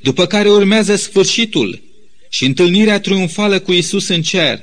după 0.00 0.26
care 0.26 0.50
urmează 0.50 0.96
sfârșitul 0.96 1.82
și 2.28 2.44
întâlnirea 2.44 3.00
triumfală 3.00 3.58
cu 3.58 3.72
Isus 3.72 4.08
în 4.08 4.22
cer, 4.22 4.60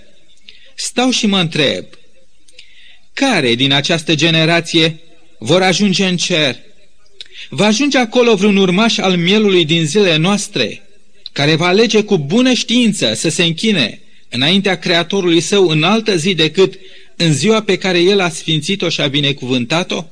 stau 0.75 1.09
și 1.09 1.25
mă 1.25 1.39
întreb, 1.39 1.85
care 3.13 3.55
din 3.55 3.71
această 3.71 4.15
generație 4.15 4.99
vor 5.39 5.61
ajunge 5.61 6.05
în 6.05 6.17
cer? 6.17 6.55
Va 7.49 7.65
ajunge 7.65 7.97
acolo 7.97 8.35
vreun 8.35 8.57
urmaș 8.57 8.97
al 8.97 9.17
mielului 9.17 9.65
din 9.65 9.85
zilele 9.85 10.15
noastre, 10.15 10.86
care 11.37 11.55
va 11.55 11.67
alege 11.67 12.03
cu 12.03 12.17
bună 12.17 12.53
știință 12.53 13.13
să 13.13 13.29
se 13.29 13.43
închine 13.43 14.01
înaintea 14.29 14.79
Creatorului 14.79 15.41
său 15.41 15.67
în 15.67 15.83
altă 15.83 16.15
zi 16.15 16.33
decât 16.33 16.79
în 17.15 17.33
ziua 17.33 17.61
pe 17.61 17.77
care 17.77 17.99
El 17.99 18.19
a 18.19 18.29
sfințit-o 18.29 18.89
și 18.89 19.01
a 19.01 19.07
binecuvântat-o? 19.07 20.05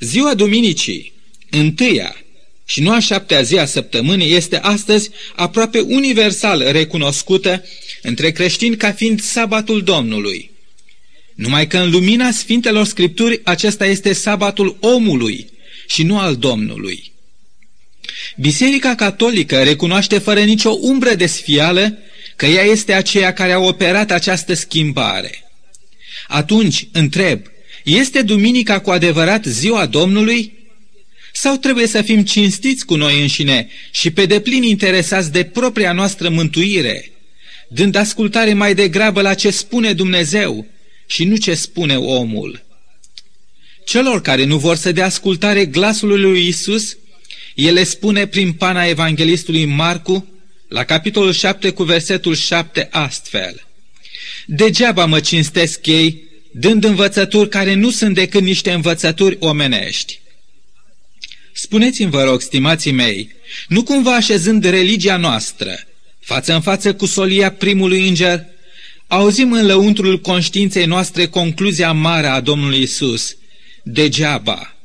Ziua 0.00 0.34
Duminicii, 0.34 1.12
întâia 1.50 2.16
și 2.64 2.80
nu 2.80 2.90
a 2.90 2.98
șaptea 2.98 3.42
zi 3.42 3.58
a 3.58 3.66
săptămânii, 3.66 4.32
este 4.32 4.56
astăzi 4.56 5.10
aproape 5.36 5.80
universal 5.80 6.70
recunoscută 6.70 7.64
între 8.02 8.30
creștini 8.30 8.76
ca 8.76 8.92
fiind 8.92 9.20
sabatul 9.20 9.82
Domnului. 9.82 10.50
Numai 11.34 11.66
că 11.66 11.78
în 11.78 11.90
lumina 11.90 12.30
Sfintelor 12.30 12.84
Scripturi 12.84 13.40
acesta 13.44 13.86
este 13.86 14.12
sabatul 14.12 14.76
omului 14.80 15.46
și 15.88 16.02
nu 16.02 16.18
al 16.18 16.36
Domnului. 16.36 17.14
Biserica 18.36 18.94
Catolică 18.94 19.62
recunoaște 19.62 20.18
fără 20.18 20.40
nicio 20.40 20.70
umbră 20.80 21.14
de 21.14 21.26
sfială 21.26 21.98
că 22.36 22.46
ea 22.46 22.62
este 22.62 22.92
aceea 22.92 23.32
care 23.32 23.52
a 23.52 23.58
operat 23.58 24.10
această 24.10 24.54
schimbare. 24.54 25.44
Atunci, 26.28 26.88
întreb, 26.92 27.40
este 27.84 28.22
duminica 28.22 28.80
cu 28.80 28.90
adevărat 28.90 29.44
ziua 29.44 29.86
Domnului? 29.86 30.52
Sau 31.32 31.56
trebuie 31.56 31.86
să 31.86 32.02
fim 32.02 32.22
cinstiți 32.22 32.84
cu 32.84 32.94
noi 32.94 33.20
înșine 33.20 33.68
și 33.90 34.10
pe 34.10 34.26
deplin 34.26 34.62
interesați 34.62 35.32
de 35.32 35.44
propria 35.44 35.92
noastră 35.92 36.28
mântuire, 36.28 37.10
dând 37.68 37.94
ascultare 37.94 38.52
mai 38.52 38.74
degrabă 38.74 39.20
la 39.20 39.34
ce 39.34 39.50
spune 39.50 39.92
Dumnezeu 39.92 40.66
și 41.06 41.24
nu 41.24 41.36
ce 41.36 41.54
spune 41.54 41.96
omul? 41.96 42.64
Celor 43.84 44.20
care 44.20 44.44
nu 44.44 44.58
vor 44.58 44.76
să 44.76 44.92
dea 44.92 45.04
ascultare 45.04 45.64
glasului 45.64 46.20
lui 46.20 46.46
Isus, 46.46 46.96
el 47.56 47.84
spune 47.84 48.26
prin 48.26 48.52
pana 48.52 48.84
evanghelistului 48.84 49.64
Marcu, 49.64 50.28
la 50.68 50.84
capitolul 50.84 51.32
7 51.32 51.70
cu 51.70 51.82
versetul 51.82 52.34
7 52.34 52.88
astfel. 52.90 53.66
Degeaba 54.46 55.06
mă 55.06 55.20
cinstesc 55.20 55.86
ei, 55.86 56.22
dând 56.50 56.84
învățături 56.84 57.48
care 57.48 57.74
nu 57.74 57.90
sunt 57.90 58.14
decât 58.14 58.42
niște 58.42 58.72
învățături 58.72 59.36
omenești. 59.40 60.20
Spuneți-mi, 61.52 62.10
vă 62.10 62.22
rog, 62.22 62.40
stimații 62.40 62.92
mei, 62.92 63.34
nu 63.68 63.82
cumva 63.82 64.14
așezând 64.14 64.64
religia 64.64 65.16
noastră, 65.16 65.78
față 66.20 66.54
în 66.54 66.60
față 66.60 66.94
cu 66.94 67.06
solia 67.06 67.52
primului 67.52 68.08
înger, 68.08 68.46
auzim 69.06 69.52
în 69.52 69.66
lăuntrul 69.66 70.20
conștiinței 70.20 70.86
noastre 70.86 71.26
concluzia 71.26 71.92
mare 71.92 72.26
a 72.26 72.40
Domnului 72.40 72.82
Isus, 72.82 73.36
degeaba. 73.82 74.76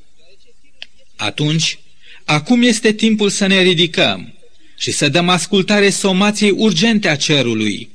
Atunci, 1.15 1.79
acum 2.25 2.61
este 2.61 2.93
timpul 2.93 3.29
să 3.29 3.47
ne 3.47 3.61
ridicăm 3.61 4.33
și 4.77 4.91
să 4.91 5.09
dăm 5.09 5.29
ascultare 5.29 5.89
somației 5.89 6.51
urgente 6.51 7.07
a 7.07 7.15
cerului. 7.15 7.89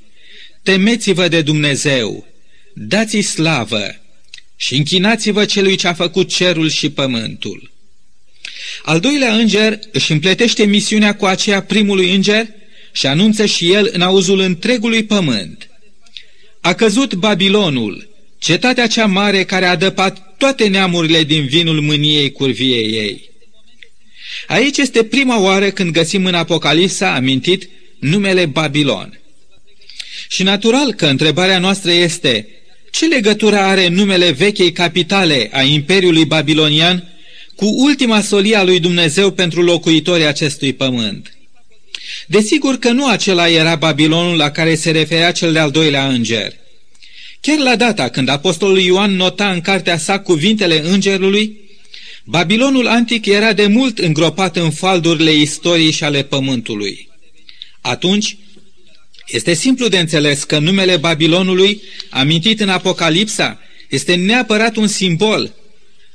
Temeți-vă 0.63 1.29
de 1.29 1.43
Dumnezeu, 1.43 2.27
dați-i 2.75 3.23
slavă 3.23 4.01
și 4.57 4.75
închinați-vă 4.75 5.45
celui 5.45 5.77
ce 5.77 5.89
a 5.89 5.95
făcut 5.95 6.29
cerul 6.29 6.71
și 6.71 6.91
pământul. 6.91 7.71
Al 8.83 9.01
doilea 9.01 9.35
înger 9.35 9.79
își 9.93 10.13
împletește 10.13 10.65
misiunea 10.65 11.15
cu 11.15 11.25
aceea 11.25 11.63
primului 11.63 12.15
înger 12.15 12.47
și 12.93 13.07
anunță 13.07 13.47
și 13.47 13.73
el 13.73 13.91
în 13.93 14.01
auzul 14.01 14.39
întregului 14.39 15.05
pământ. 15.05 15.71
A 16.61 16.73
căzut 16.73 17.15
Babilonul, 17.15 18.09
cetatea 18.39 18.87
cea 18.87 19.07
mare 19.07 19.45
care 19.45 19.67
a 19.67 19.77
dăpat 19.77 20.37
toate 20.39 20.69
neamurile 20.69 21.23
din 21.23 21.47
vinul 21.47 21.81
mâniei 21.81 22.33
curviei 22.33 22.93
ei. 22.93 23.31
Aici 24.47 24.77
este 24.77 25.05
prima 25.05 25.41
oară 25.41 25.71
când 25.71 25.93
găsim 25.93 26.25
în 26.25 26.35
Apocalipsa 26.35 27.15
amintit 27.15 27.69
numele 27.99 28.47
Babilon. 28.47 29.21
Și 30.29 30.43
natural 30.43 30.93
că 30.93 31.07
întrebarea 31.07 31.59
noastră 31.59 31.93
este, 31.93 32.49
ce 32.91 33.07
legătură 33.07 33.57
are 33.57 33.89
numele 33.89 34.31
vechei 34.31 34.73
capitale 34.73 35.49
a 35.53 35.63
Imperiului 35.63 36.25
Babilonian 36.25 37.09
cu 37.57 37.67
ultima 37.67 38.21
solia 38.21 38.65
lui 38.65 38.81
Dumnezeu 38.81 39.31
pentru 39.31 39.63
locuitorii 39.63 40.27
acestui 40.27 40.73
pământ? 40.73 41.37
Desigur 42.27 42.79
că 42.79 42.91
nu 42.91 43.09
acela 43.09 43.49
era 43.49 43.75
Babilonul 43.75 44.37
la 44.37 44.51
care 44.51 44.75
se 44.75 44.91
referea 44.91 45.33
cel 45.33 45.53
de-al 45.53 45.71
doilea 45.71 46.09
înger. 46.09 46.53
Chiar 47.41 47.59
la 47.59 47.77
data 47.77 48.09
când 48.09 48.29
apostolul 48.29 48.79
Ioan 48.79 49.17
nota 49.17 49.51
în 49.51 49.61
cartea 49.61 49.99
sa 49.99 50.19
cuvintele 50.19 50.83
îngerului, 50.85 51.61
Babilonul 52.29 52.87
antic 52.87 53.27
era 53.27 53.53
de 53.53 53.67
mult 53.67 53.99
îngropat 53.99 54.57
în 54.57 54.71
faldurile 54.71 55.33
istoriei 55.33 55.91
și 55.91 56.05
ale 56.05 56.23
pământului. 56.23 57.09
Atunci, 57.81 58.37
este 59.27 59.55
simplu 59.55 59.89
de 59.89 59.99
înțeles 59.99 60.45
că 60.45 60.59
numele 60.59 60.97
Babilonului, 60.97 61.83
amintit 62.11 62.61
în 62.61 62.69
Apocalipsa, 62.69 63.61
este 63.89 64.15
neapărat 64.15 64.77
un 64.77 64.87
simbol, 64.87 65.55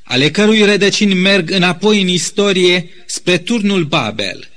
ale 0.04 0.32
cărui 0.32 0.65
rădăcini 0.65 1.13
merg 1.13 1.52
înapoi 1.52 2.02
în 2.02 2.08
istorie 2.08 2.89
spre 3.06 3.38
turnul 3.38 3.84
Babel. 3.84 4.50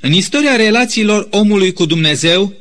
În 0.00 0.12
istoria 0.12 0.56
relațiilor 0.56 1.26
omului 1.30 1.72
cu 1.72 1.84
Dumnezeu, 1.84 2.54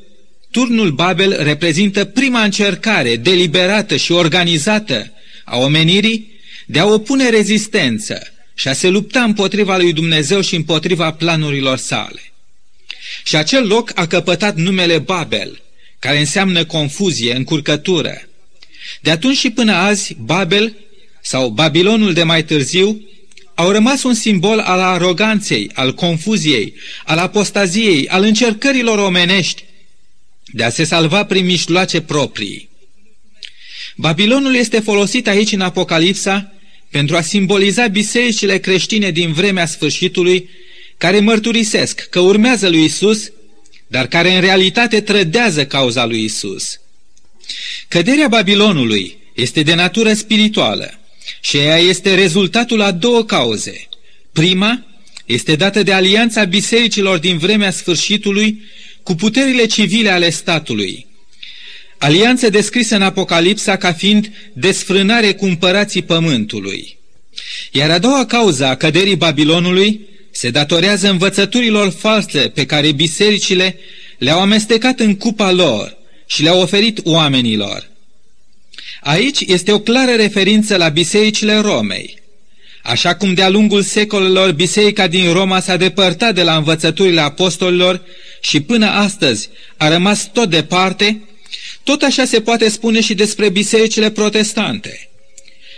turnul 0.52 0.92
Babel 0.92 1.44
reprezintă 1.44 2.06
prima 2.06 2.44
încercare 2.44 3.16
deliberată 3.16 3.96
și 3.96 4.12
organizată 4.12 5.12
a 5.46 5.58
omenirii 5.58 6.36
de 6.70 6.80
a 6.80 6.86
opune 6.86 7.30
rezistență 7.30 8.34
și 8.56 8.68
a 8.68 8.74
se 8.74 8.90
lupta 8.90 9.24
împotriva 9.24 9.78
lui 9.78 9.94
Dumnezeu 9.94 10.42
și 10.42 10.56
împotriva 10.56 11.12
planurilor 11.12 11.78
sale. 11.78 12.22
Și 13.24 13.36
acel 13.36 13.68
loc 13.68 13.92
a 13.96 14.08
căpătat 14.08 14.56
numele 14.56 14.98
Babel, 14.98 15.62
care 16.00 16.20
înseamnă 16.20 16.66
confuzie, 16.66 17.36
încurcătură. 17.36 18.22
De 19.02 19.12
atunci 19.12 19.38
și 19.38 19.50
până 19.50 19.74
azi, 19.74 20.16
Babel, 20.20 20.76
sau 21.22 21.50
Babilonul 21.50 22.14
de 22.14 22.24
mai 22.24 22.44
târziu, 22.44 23.02
au 23.56 23.72
rămas 23.72 24.04
un 24.04 24.14
simbol 24.14 24.60
al 24.60 24.80
aroganței, 24.80 25.72
al 25.74 25.94
confuziei, 25.94 26.74
al 27.06 27.18
apostaziei, 27.18 28.08
al 28.08 28.24
încercărilor 28.24 28.98
omenești 28.98 29.64
de 30.46 30.64
a 30.64 30.70
se 30.70 30.84
salva 30.84 31.26
prin 31.26 31.46
mișloace 31.46 32.02
proprii. 32.02 32.70
Babilonul 33.96 34.56
este 34.56 34.80
folosit 34.80 35.28
aici 35.28 35.52
în 35.52 35.62
Apocalipsa 35.62 36.52
pentru 36.90 37.16
a 37.16 37.22
simboliza 37.22 37.88
bisericile 37.88 38.58
creștine 38.58 39.12
din 39.12 39.34
vremea 39.34 39.66
sfârșitului, 39.66 40.50
care 40.98 41.20
mărturisesc 41.20 42.08
că 42.10 42.20
urmează 42.20 42.70
lui 42.70 42.84
Isus, 42.84 43.32
dar 43.88 44.08
care 44.08 44.36
în 44.36 44.42
realitate 44.42 45.02
trădează 45.02 45.66
cauza 45.66 46.06
lui 46.06 46.24
Isus. 46.24 46.80
Căderea 47.88 48.28
Babilonului 48.28 49.18
este 49.34 49.64
de 49.64 49.74
natură 49.74 50.14
spirituală 50.14 51.00
și 51.42 51.58
ea 51.58 51.78
este 51.78 52.16
rezultatul 52.16 52.82
a 52.82 52.92
două 52.92 53.24
cauze. 53.24 53.88
Prima 54.32 54.86
este 55.26 55.56
dată 55.56 55.84
de 55.84 55.94
alianța 55.94 56.44
bisericilor 56.44 57.18
din 57.18 57.38
vremea 57.38 57.72
sfârșitului 57.72 58.62
cu 59.04 59.16
puterile 59.16 59.66
civile 59.66 60.10
ale 60.10 60.30
statului. 60.30 61.08
Alianță 61.98 62.50
descrisă 62.50 62.96
în 62.96 63.02
Apocalipsa 63.02 63.76
ca 63.76 63.94
fiind 63.94 64.32
desfrânare 64.54 65.34
cu 65.34 65.46
împărații 65.46 66.02
pământului. 66.02 66.98
Iar 67.72 67.90
a 67.90 67.98
doua 67.98 68.26
cauză 68.26 68.66
a 68.66 68.76
căderii 68.76 69.16
Babilonului 69.16 70.08
se 70.32 70.50
datorează 70.50 71.10
învățăturilor 71.10 71.90
false 71.90 72.40
pe 72.40 72.66
care 72.66 72.92
bisericile 72.92 73.78
le-au 74.18 74.40
amestecat 74.40 75.00
în 75.00 75.16
cupa 75.16 75.52
lor 75.52 75.98
și 76.26 76.44
le-au 76.44 76.60
oferit 76.62 77.00
oamenilor. 77.04 77.90
Aici 79.02 79.40
este 79.40 79.72
o 79.72 79.80
clară 79.80 80.12
referință 80.12 80.76
la 80.76 80.90
bisericile 80.90 81.56
Romei. 81.56 82.22
Așa 82.84 83.16
cum 83.16 83.34
de-a 83.34 83.50
lungul 83.50 83.82
secolelor 83.82 84.52
biserica 84.52 85.08
din 85.08 85.34
Roma 85.34 85.60
s-a 85.60 85.78
depărtat 85.78 86.36
de 86.36 86.44
la 86.44 86.56
învățăturile 86.56 87.22
apostolilor 87.22 88.02
și 88.42 88.60
până 88.60 88.86
astăzi 88.86 89.50
a 89.78 89.88
rămas 89.88 90.32
tot 90.32 90.50
departe, 90.50 91.22
tot 91.88 92.02
așa 92.02 92.26
se 92.26 92.42
poate 92.42 92.70
spune 92.70 93.02
și 93.02 93.14
despre 93.14 93.50
bisericile 93.50 94.12
protestante. 94.12 95.10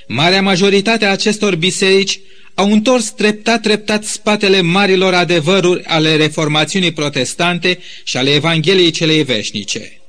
Marea 0.07 0.41
majoritate 0.41 1.05
a 1.05 1.11
acestor 1.11 1.55
biserici 1.55 2.19
au 2.53 2.71
întors 2.71 3.09
treptat 3.09 3.61
treptat 3.61 4.03
spatele 4.03 4.61
marilor 4.61 5.13
adevăruri 5.13 5.83
ale 5.83 6.15
reformațiunii 6.15 6.91
protestante 6.91 7.79
și 8.03 8.17
ale 8.17 8.33
Evangheliei 8.33 8.91
celei 8.91 9.23
veșnice. 9.23 10.01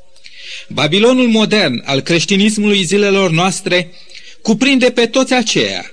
Babilonul 0.68 1.28
modern 1.28 1.82
al 1.84 2.00
creștinismului 2.00 2.82
zilelor 2.82 3.30
noastre 3.30 3.90
cuprinde 4.42 4.90
pe 4.90 5.06
toți 5.06 5.34
aceia 5.34 5.90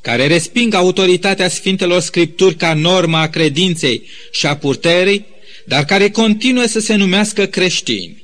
care 0.00 0.26
resping 0.26 0.74
autoritatea 0.74 1.48
Sfintelor 1.48 2.00
Scripturi 2.00 2.54
ca 2.54 2.74
normă 2.74 3.16
a 3.16 3.28
credinței 3.28 4.02
și 4.30 4.46
a 4.46 4.56
purtării, 4.56 5.26
dar 5.64 5.84
care 5.84 6.10
continuă 6.10 6.64
să 6.66 6.80
se 6.80 6.94
numească 6.94 7.46
creștini. 7.46 8.19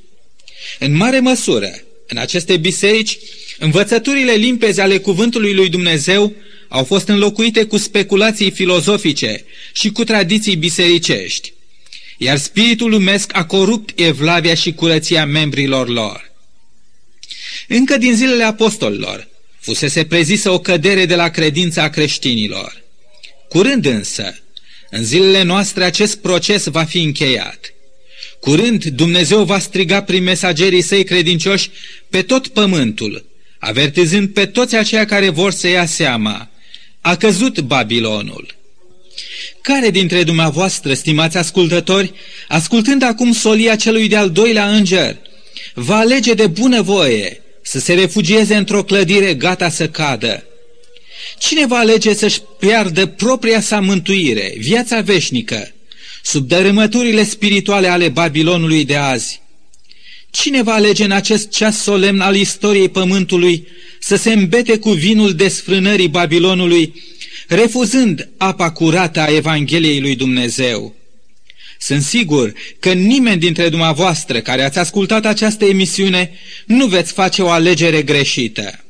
În 0.79 0.95
mare 0.95 1.19
măsură, 1.19 1.71
în 2.07 2.17
aceste 2.17 2.57
biserici, 2.57 3.17
învățăturile 3.59 4.33
limpezi 4.33 4.79
ale 4.79 4.97
cuvântului 4.97 5.53
lui 5.53 5.69
Dumnezeu 5.69 6.35
au 6.67 6.83
fost 6.83 7.07
înlocuite 7.07 7.65
cu 7.65 7.77
speculații 7.77 8.51
filozofice 8.51 9.43
și 9.73 9.91
cu 9.91 10.03
tradiții 10.03 10.55
bisericești, 10.55 11.53
iar 12.17 12.37
spiritul 12.37 12.89
lumesc 12.89 13.31
a 13.33 13.45
corupt 13.45 13.99
evlavia 13.99 14.53
și 14.53 14.73
curăția 14.73 15.25
membrilor 15.25 15.89
lor. 15.89 16.31
Încă 17.67 17.97
din 17.97 18.15
zilele 18.15 18.43
apostolilor 18.43 19.27
fusese 19.59 20.05
prezisă 20.05 20.49
o 20.49 20.59
cădere 20.59 21.05
de 21.05 21.15
la 21.15 21.29
credința 21.29 21.89
creștinilor. 21.89 22.83
Curând 23.49 23.85
însă, 23.85 24.39
în 24.89 25.03
zilele 25.03 25.43
noastre 25.43 25.83
acest 25.83 26.17
proces 26.17 26.65
va 26.65 26.83
fi 26.83 27.01
încheiat. 27.01 27.73
Curând 28.47 28.85
Dumnezeu 28.85 29.43
va 29.43 29.59
striga 29.59 30.01
prin 30.01 30.23
mesagerii 30.23 30.81
săi 30.81 31.03
credincioși 31.03 31.69
pe 32.09 32.21
tot 32.21 32.47
pământul, 32.47 33.25
avertizând 33.59 34.29
pe 34.29 34.45
toți 34.45 34.75
aceia 34.75 35.05
care 35.05 35.29
vor 35.29 35.51
să 35.51 35.67
ia 35.67 35.85
seama. 35.85 36.49
A 37.01 37.15
căzut 37.15 37.59
Babilonul. 37.59 38.55
Care 39.61 39.89
dintre 39.89 40.23
dumneavoastră, 40.23 40.93
stimați 40.93 41.37
ascultători, 41.37 42.13
ascultând 42.47 43.03
acum 43.03 43.33
solia 43.33 43.75
celui 43.75 44.07
de-al 44.07 44.29
doilea 44.29 44.69
înger, 44.69 45.17
va 45.73 45.97
alege 45.97 46.33
de 46.33 46.47
bună 46.47 46.81
voie 46.81 47.41
să 47.61 47.79
se 47.79 47.93
refugieze 47.93 48.55
într-o 48.55 48.83
clădire 48.83 49.33
gata 49.33 49.69
să 49.69 49.89
cadă, 49.89 50.43
Cine 51.37 51.65
va 51.65 51.77
alege 51.77 52.13
să-și 52.13 52.41
piardă 52.59 53.05
propria 53.05 53.61
sa 53.61 53.79
mântuire, 53.79 54.53
viața 54.57 55.01
veșnică, 55.01 55.71
sub 56.29 56.47
dărâmăturile 56.47 57.23
spirituale 57.23 57.87
ale 57.87 58.09
Babilonului 58.09 58.85
de 58.85 58.95
azi? 58.95 59.41
Cine 60.29 60.63
va 60.63 60.73
alege 60.73 61.03
în 61.03 61.11
acest 61.11 61.49
ceas 61.49 61.81
solemn 61.81 62.19
al 62.19 62.35
istoriei 62.35 62.89
pământului 62.89 63.67
să 63.99 64.15
se 64.15 64.33
îmbete 64.33 64.77
cu 64.77 64.91
vinul 64.91 65.33
desfrânării 65.33 66.07
Babilonului, 66.07 67.03
refuzând 67.47 68.29
apa 68.37 68.71
curată 68.71 69.19
a 69.19 69.35
Evangheliei 69.35 69.99
lui 69.99 70.15
Dumnezeu? 70.15 70.95
Sunt 71.79 72.01
sigur 72.01 72.53
că 72.79 72.93
nimeni 72.93 73.39
dintre 73.39 73.69
dumneavoastră 73.69 74.41
care 74.41 74.63
ați 74.63 74.79
ascultat 74.79 75.25
această 75.25 75.65
emisiune 75.65 76.31
nu 76.65 76.85
veți 76.85 77.13
face 77.13 77.41
o 77.41 77.49
alegere 77.49 78.01
greșită. 78.01 78.85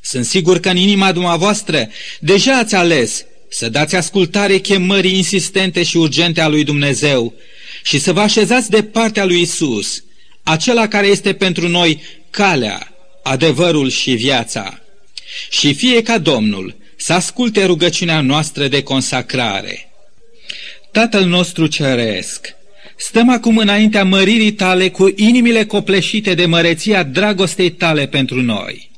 Sunt 0.00 0.24
sigur 0.24 0.58
că 0.58 0.68
în 0.68 0.76
inima 0.76 1.12
dumneavoastră 1.12 1.88
deja 2.18 2.58
ați 2.58 2.74
ales 2.74 3.24
să 3.50 3.68
dați 3.68 3.96
ascultare 3.96 4.58
chemării 4.58 5.16
insistente 5.16 5.82
și 5.82 5.96
urgente 5.96 6.40
a 6.40 6.48
lui 6.48 6.64
Dumnezeu 6.64 7.34
și 7.82 7.98
să 7.98 8.12
vă 8.12 8.20
așezați 8.20 8.70
de 8.70 8.82
partea 8.82 9.24
lui 9.24 9.40
Isus, 9.40 10.04
acela 10.42 10.88
care 10.88 11.06
este 11.06 11.32
pentru 11.32 11.68
noi 11.68 12.02
calea, 12.30 12.92
adevărul 13.22 13.90
și 13.90 14.10
viața. 14.12 14.80
Și 15.50 15.74
fie 15.74 16.02
ca 16.02 16.18
Domnul 16.18 16.76
să 16.96 17.12
asculte 17.12 17.64
rugăciunea 17.64 18.20
noastră 18.20 18.68
de 18.68 18.82
consacrare. 18.82 19.90
Tatăl 20.92 21.24
nostru 21.24 21.66
ceresc, 21.66 22.54
stăm 22.96 23.30
acum 23.30 23.56
înaintea 23.56 24.04
măririi 24.04 24.52
tale 24.52 24.88
cu 24.88 25.12
inimile 25.16 25.64
copleșite 25.64 26.34
de 26.34 26.46
măreția 26.46 27.02
dragostei 27.02 27.70
tale 27.70 28.06
pentru 28.06 28.42
noi. 28.42 28.90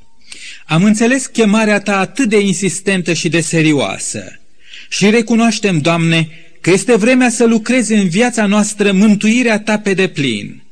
Am 0.66 0.84
înțeles 0.84 1.26
chemarea 1.26 1.80
ta 1.80 1.98
atât 1.98 2.28
de 2.28 2.38
insistentă 2.38 3.12
și 3.12 3.28
de 3.28 3.40
serioasă 3.40 4.41
și 4.92 5.11
recunoaștem, 5.11 5.78
Doamne, 5.78 6.28
că 6.61 6.70
este 6.70 6.96
vremea 6.96 7.31
să 7.31 7.44
lucrezi 7.44 7.92
în 7.92 8.09
viața 8.09 8.46
noastră 8.46 8.92
mântuirea 8.92 9.61
ta 9.61 9.78
pe 9.78 9.94
deplin. 9.94 10.62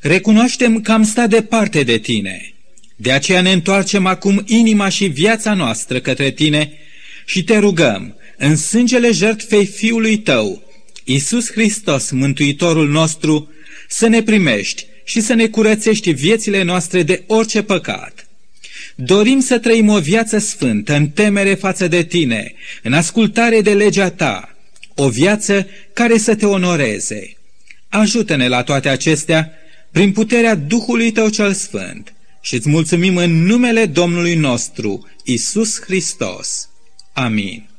Recunoaștem 0.00 0.80
că 0.80 0.92
am 0.92 1.02
stat 1.02 1.28
departe 1.28 1.82
de 1.82 1.98
tine, 1.98 2.54
De 2.96 3.12
aceea 3.12 3.40
ne 3.40 3.52
întoarcem 3.52 4.06
acum 4.06 4.42
inima 4.46 4.88
și 4.88 5.04
viața 5.06 5.54
noastră 5.54 6.00
către 6.00 6.30
tine 6.30 6.72
și 7.26 7.44
te 7.44 7.58
rugăm, 7.58 8.16
în 8.36 8.56
sângele 8.56 9.12
jertfei 9.12 9.66
Fiului 9.66 10.18
tău, 10.18 10.62
Iisus 11.04 11.50
Hristos, 11.50 12.10
Mântuitorul 12.10 12.88
nostru, 12.88 13.50
să 13.88 14.06
ne 14.06 14.22
primești 14.22 14.86
și 15.04 15.20
să 15.20 15.34
ne 15.34 15.46
curățești 15.46 16.10
viețile 16.10 16.62
noastre 16.62 17.02
de 17.02 17.22
orice 17.26 17.62
păcat. 17.62 18.21
Dorim 18.94 19.40
să 19.40 19.58
trăim 19.58 19.88
o 19.88 19.98
viață 19.98 20.38
sfântă, 20.38 20.94
în 20.94 21.08
temere 21.08 21.54
față 21.54 21.88
de 21.88 22.02
tine, 22.02 22.54
în 22.82 22.92
ascultare 22.92 23.60
de 23.60 23.74
legea 23.74 24.10
ta, 24.10 24.56
o 24.94 25.08
viață 25.08 25.66
care 25.92 26.18
să 26.18 26.34
te 26.34 26.46
onoreze. 26.46 27.36
Ajută-ne 27.88 28.48
la 28.48 28.62
toate 28.62 28.88
acestea 28.88 29.52
prin 29.90 30.12
puterea 30.12 30.54
Duhului 30.54 31.12
tău 31.12 31.28
cel 31.28 31.52
sfânt 31.52 32.14
și 32.40 32.54
îți 32.54 32.68
mulțumim 32.68 33.16
în 33.16 33.44
numele 33.44 33.86
Domnului 33.86 34.34
nostru, 34.34 35.08
Isus 35.24 35.80
Hristos. 35.80 36.68
Amin. 37.12 37.71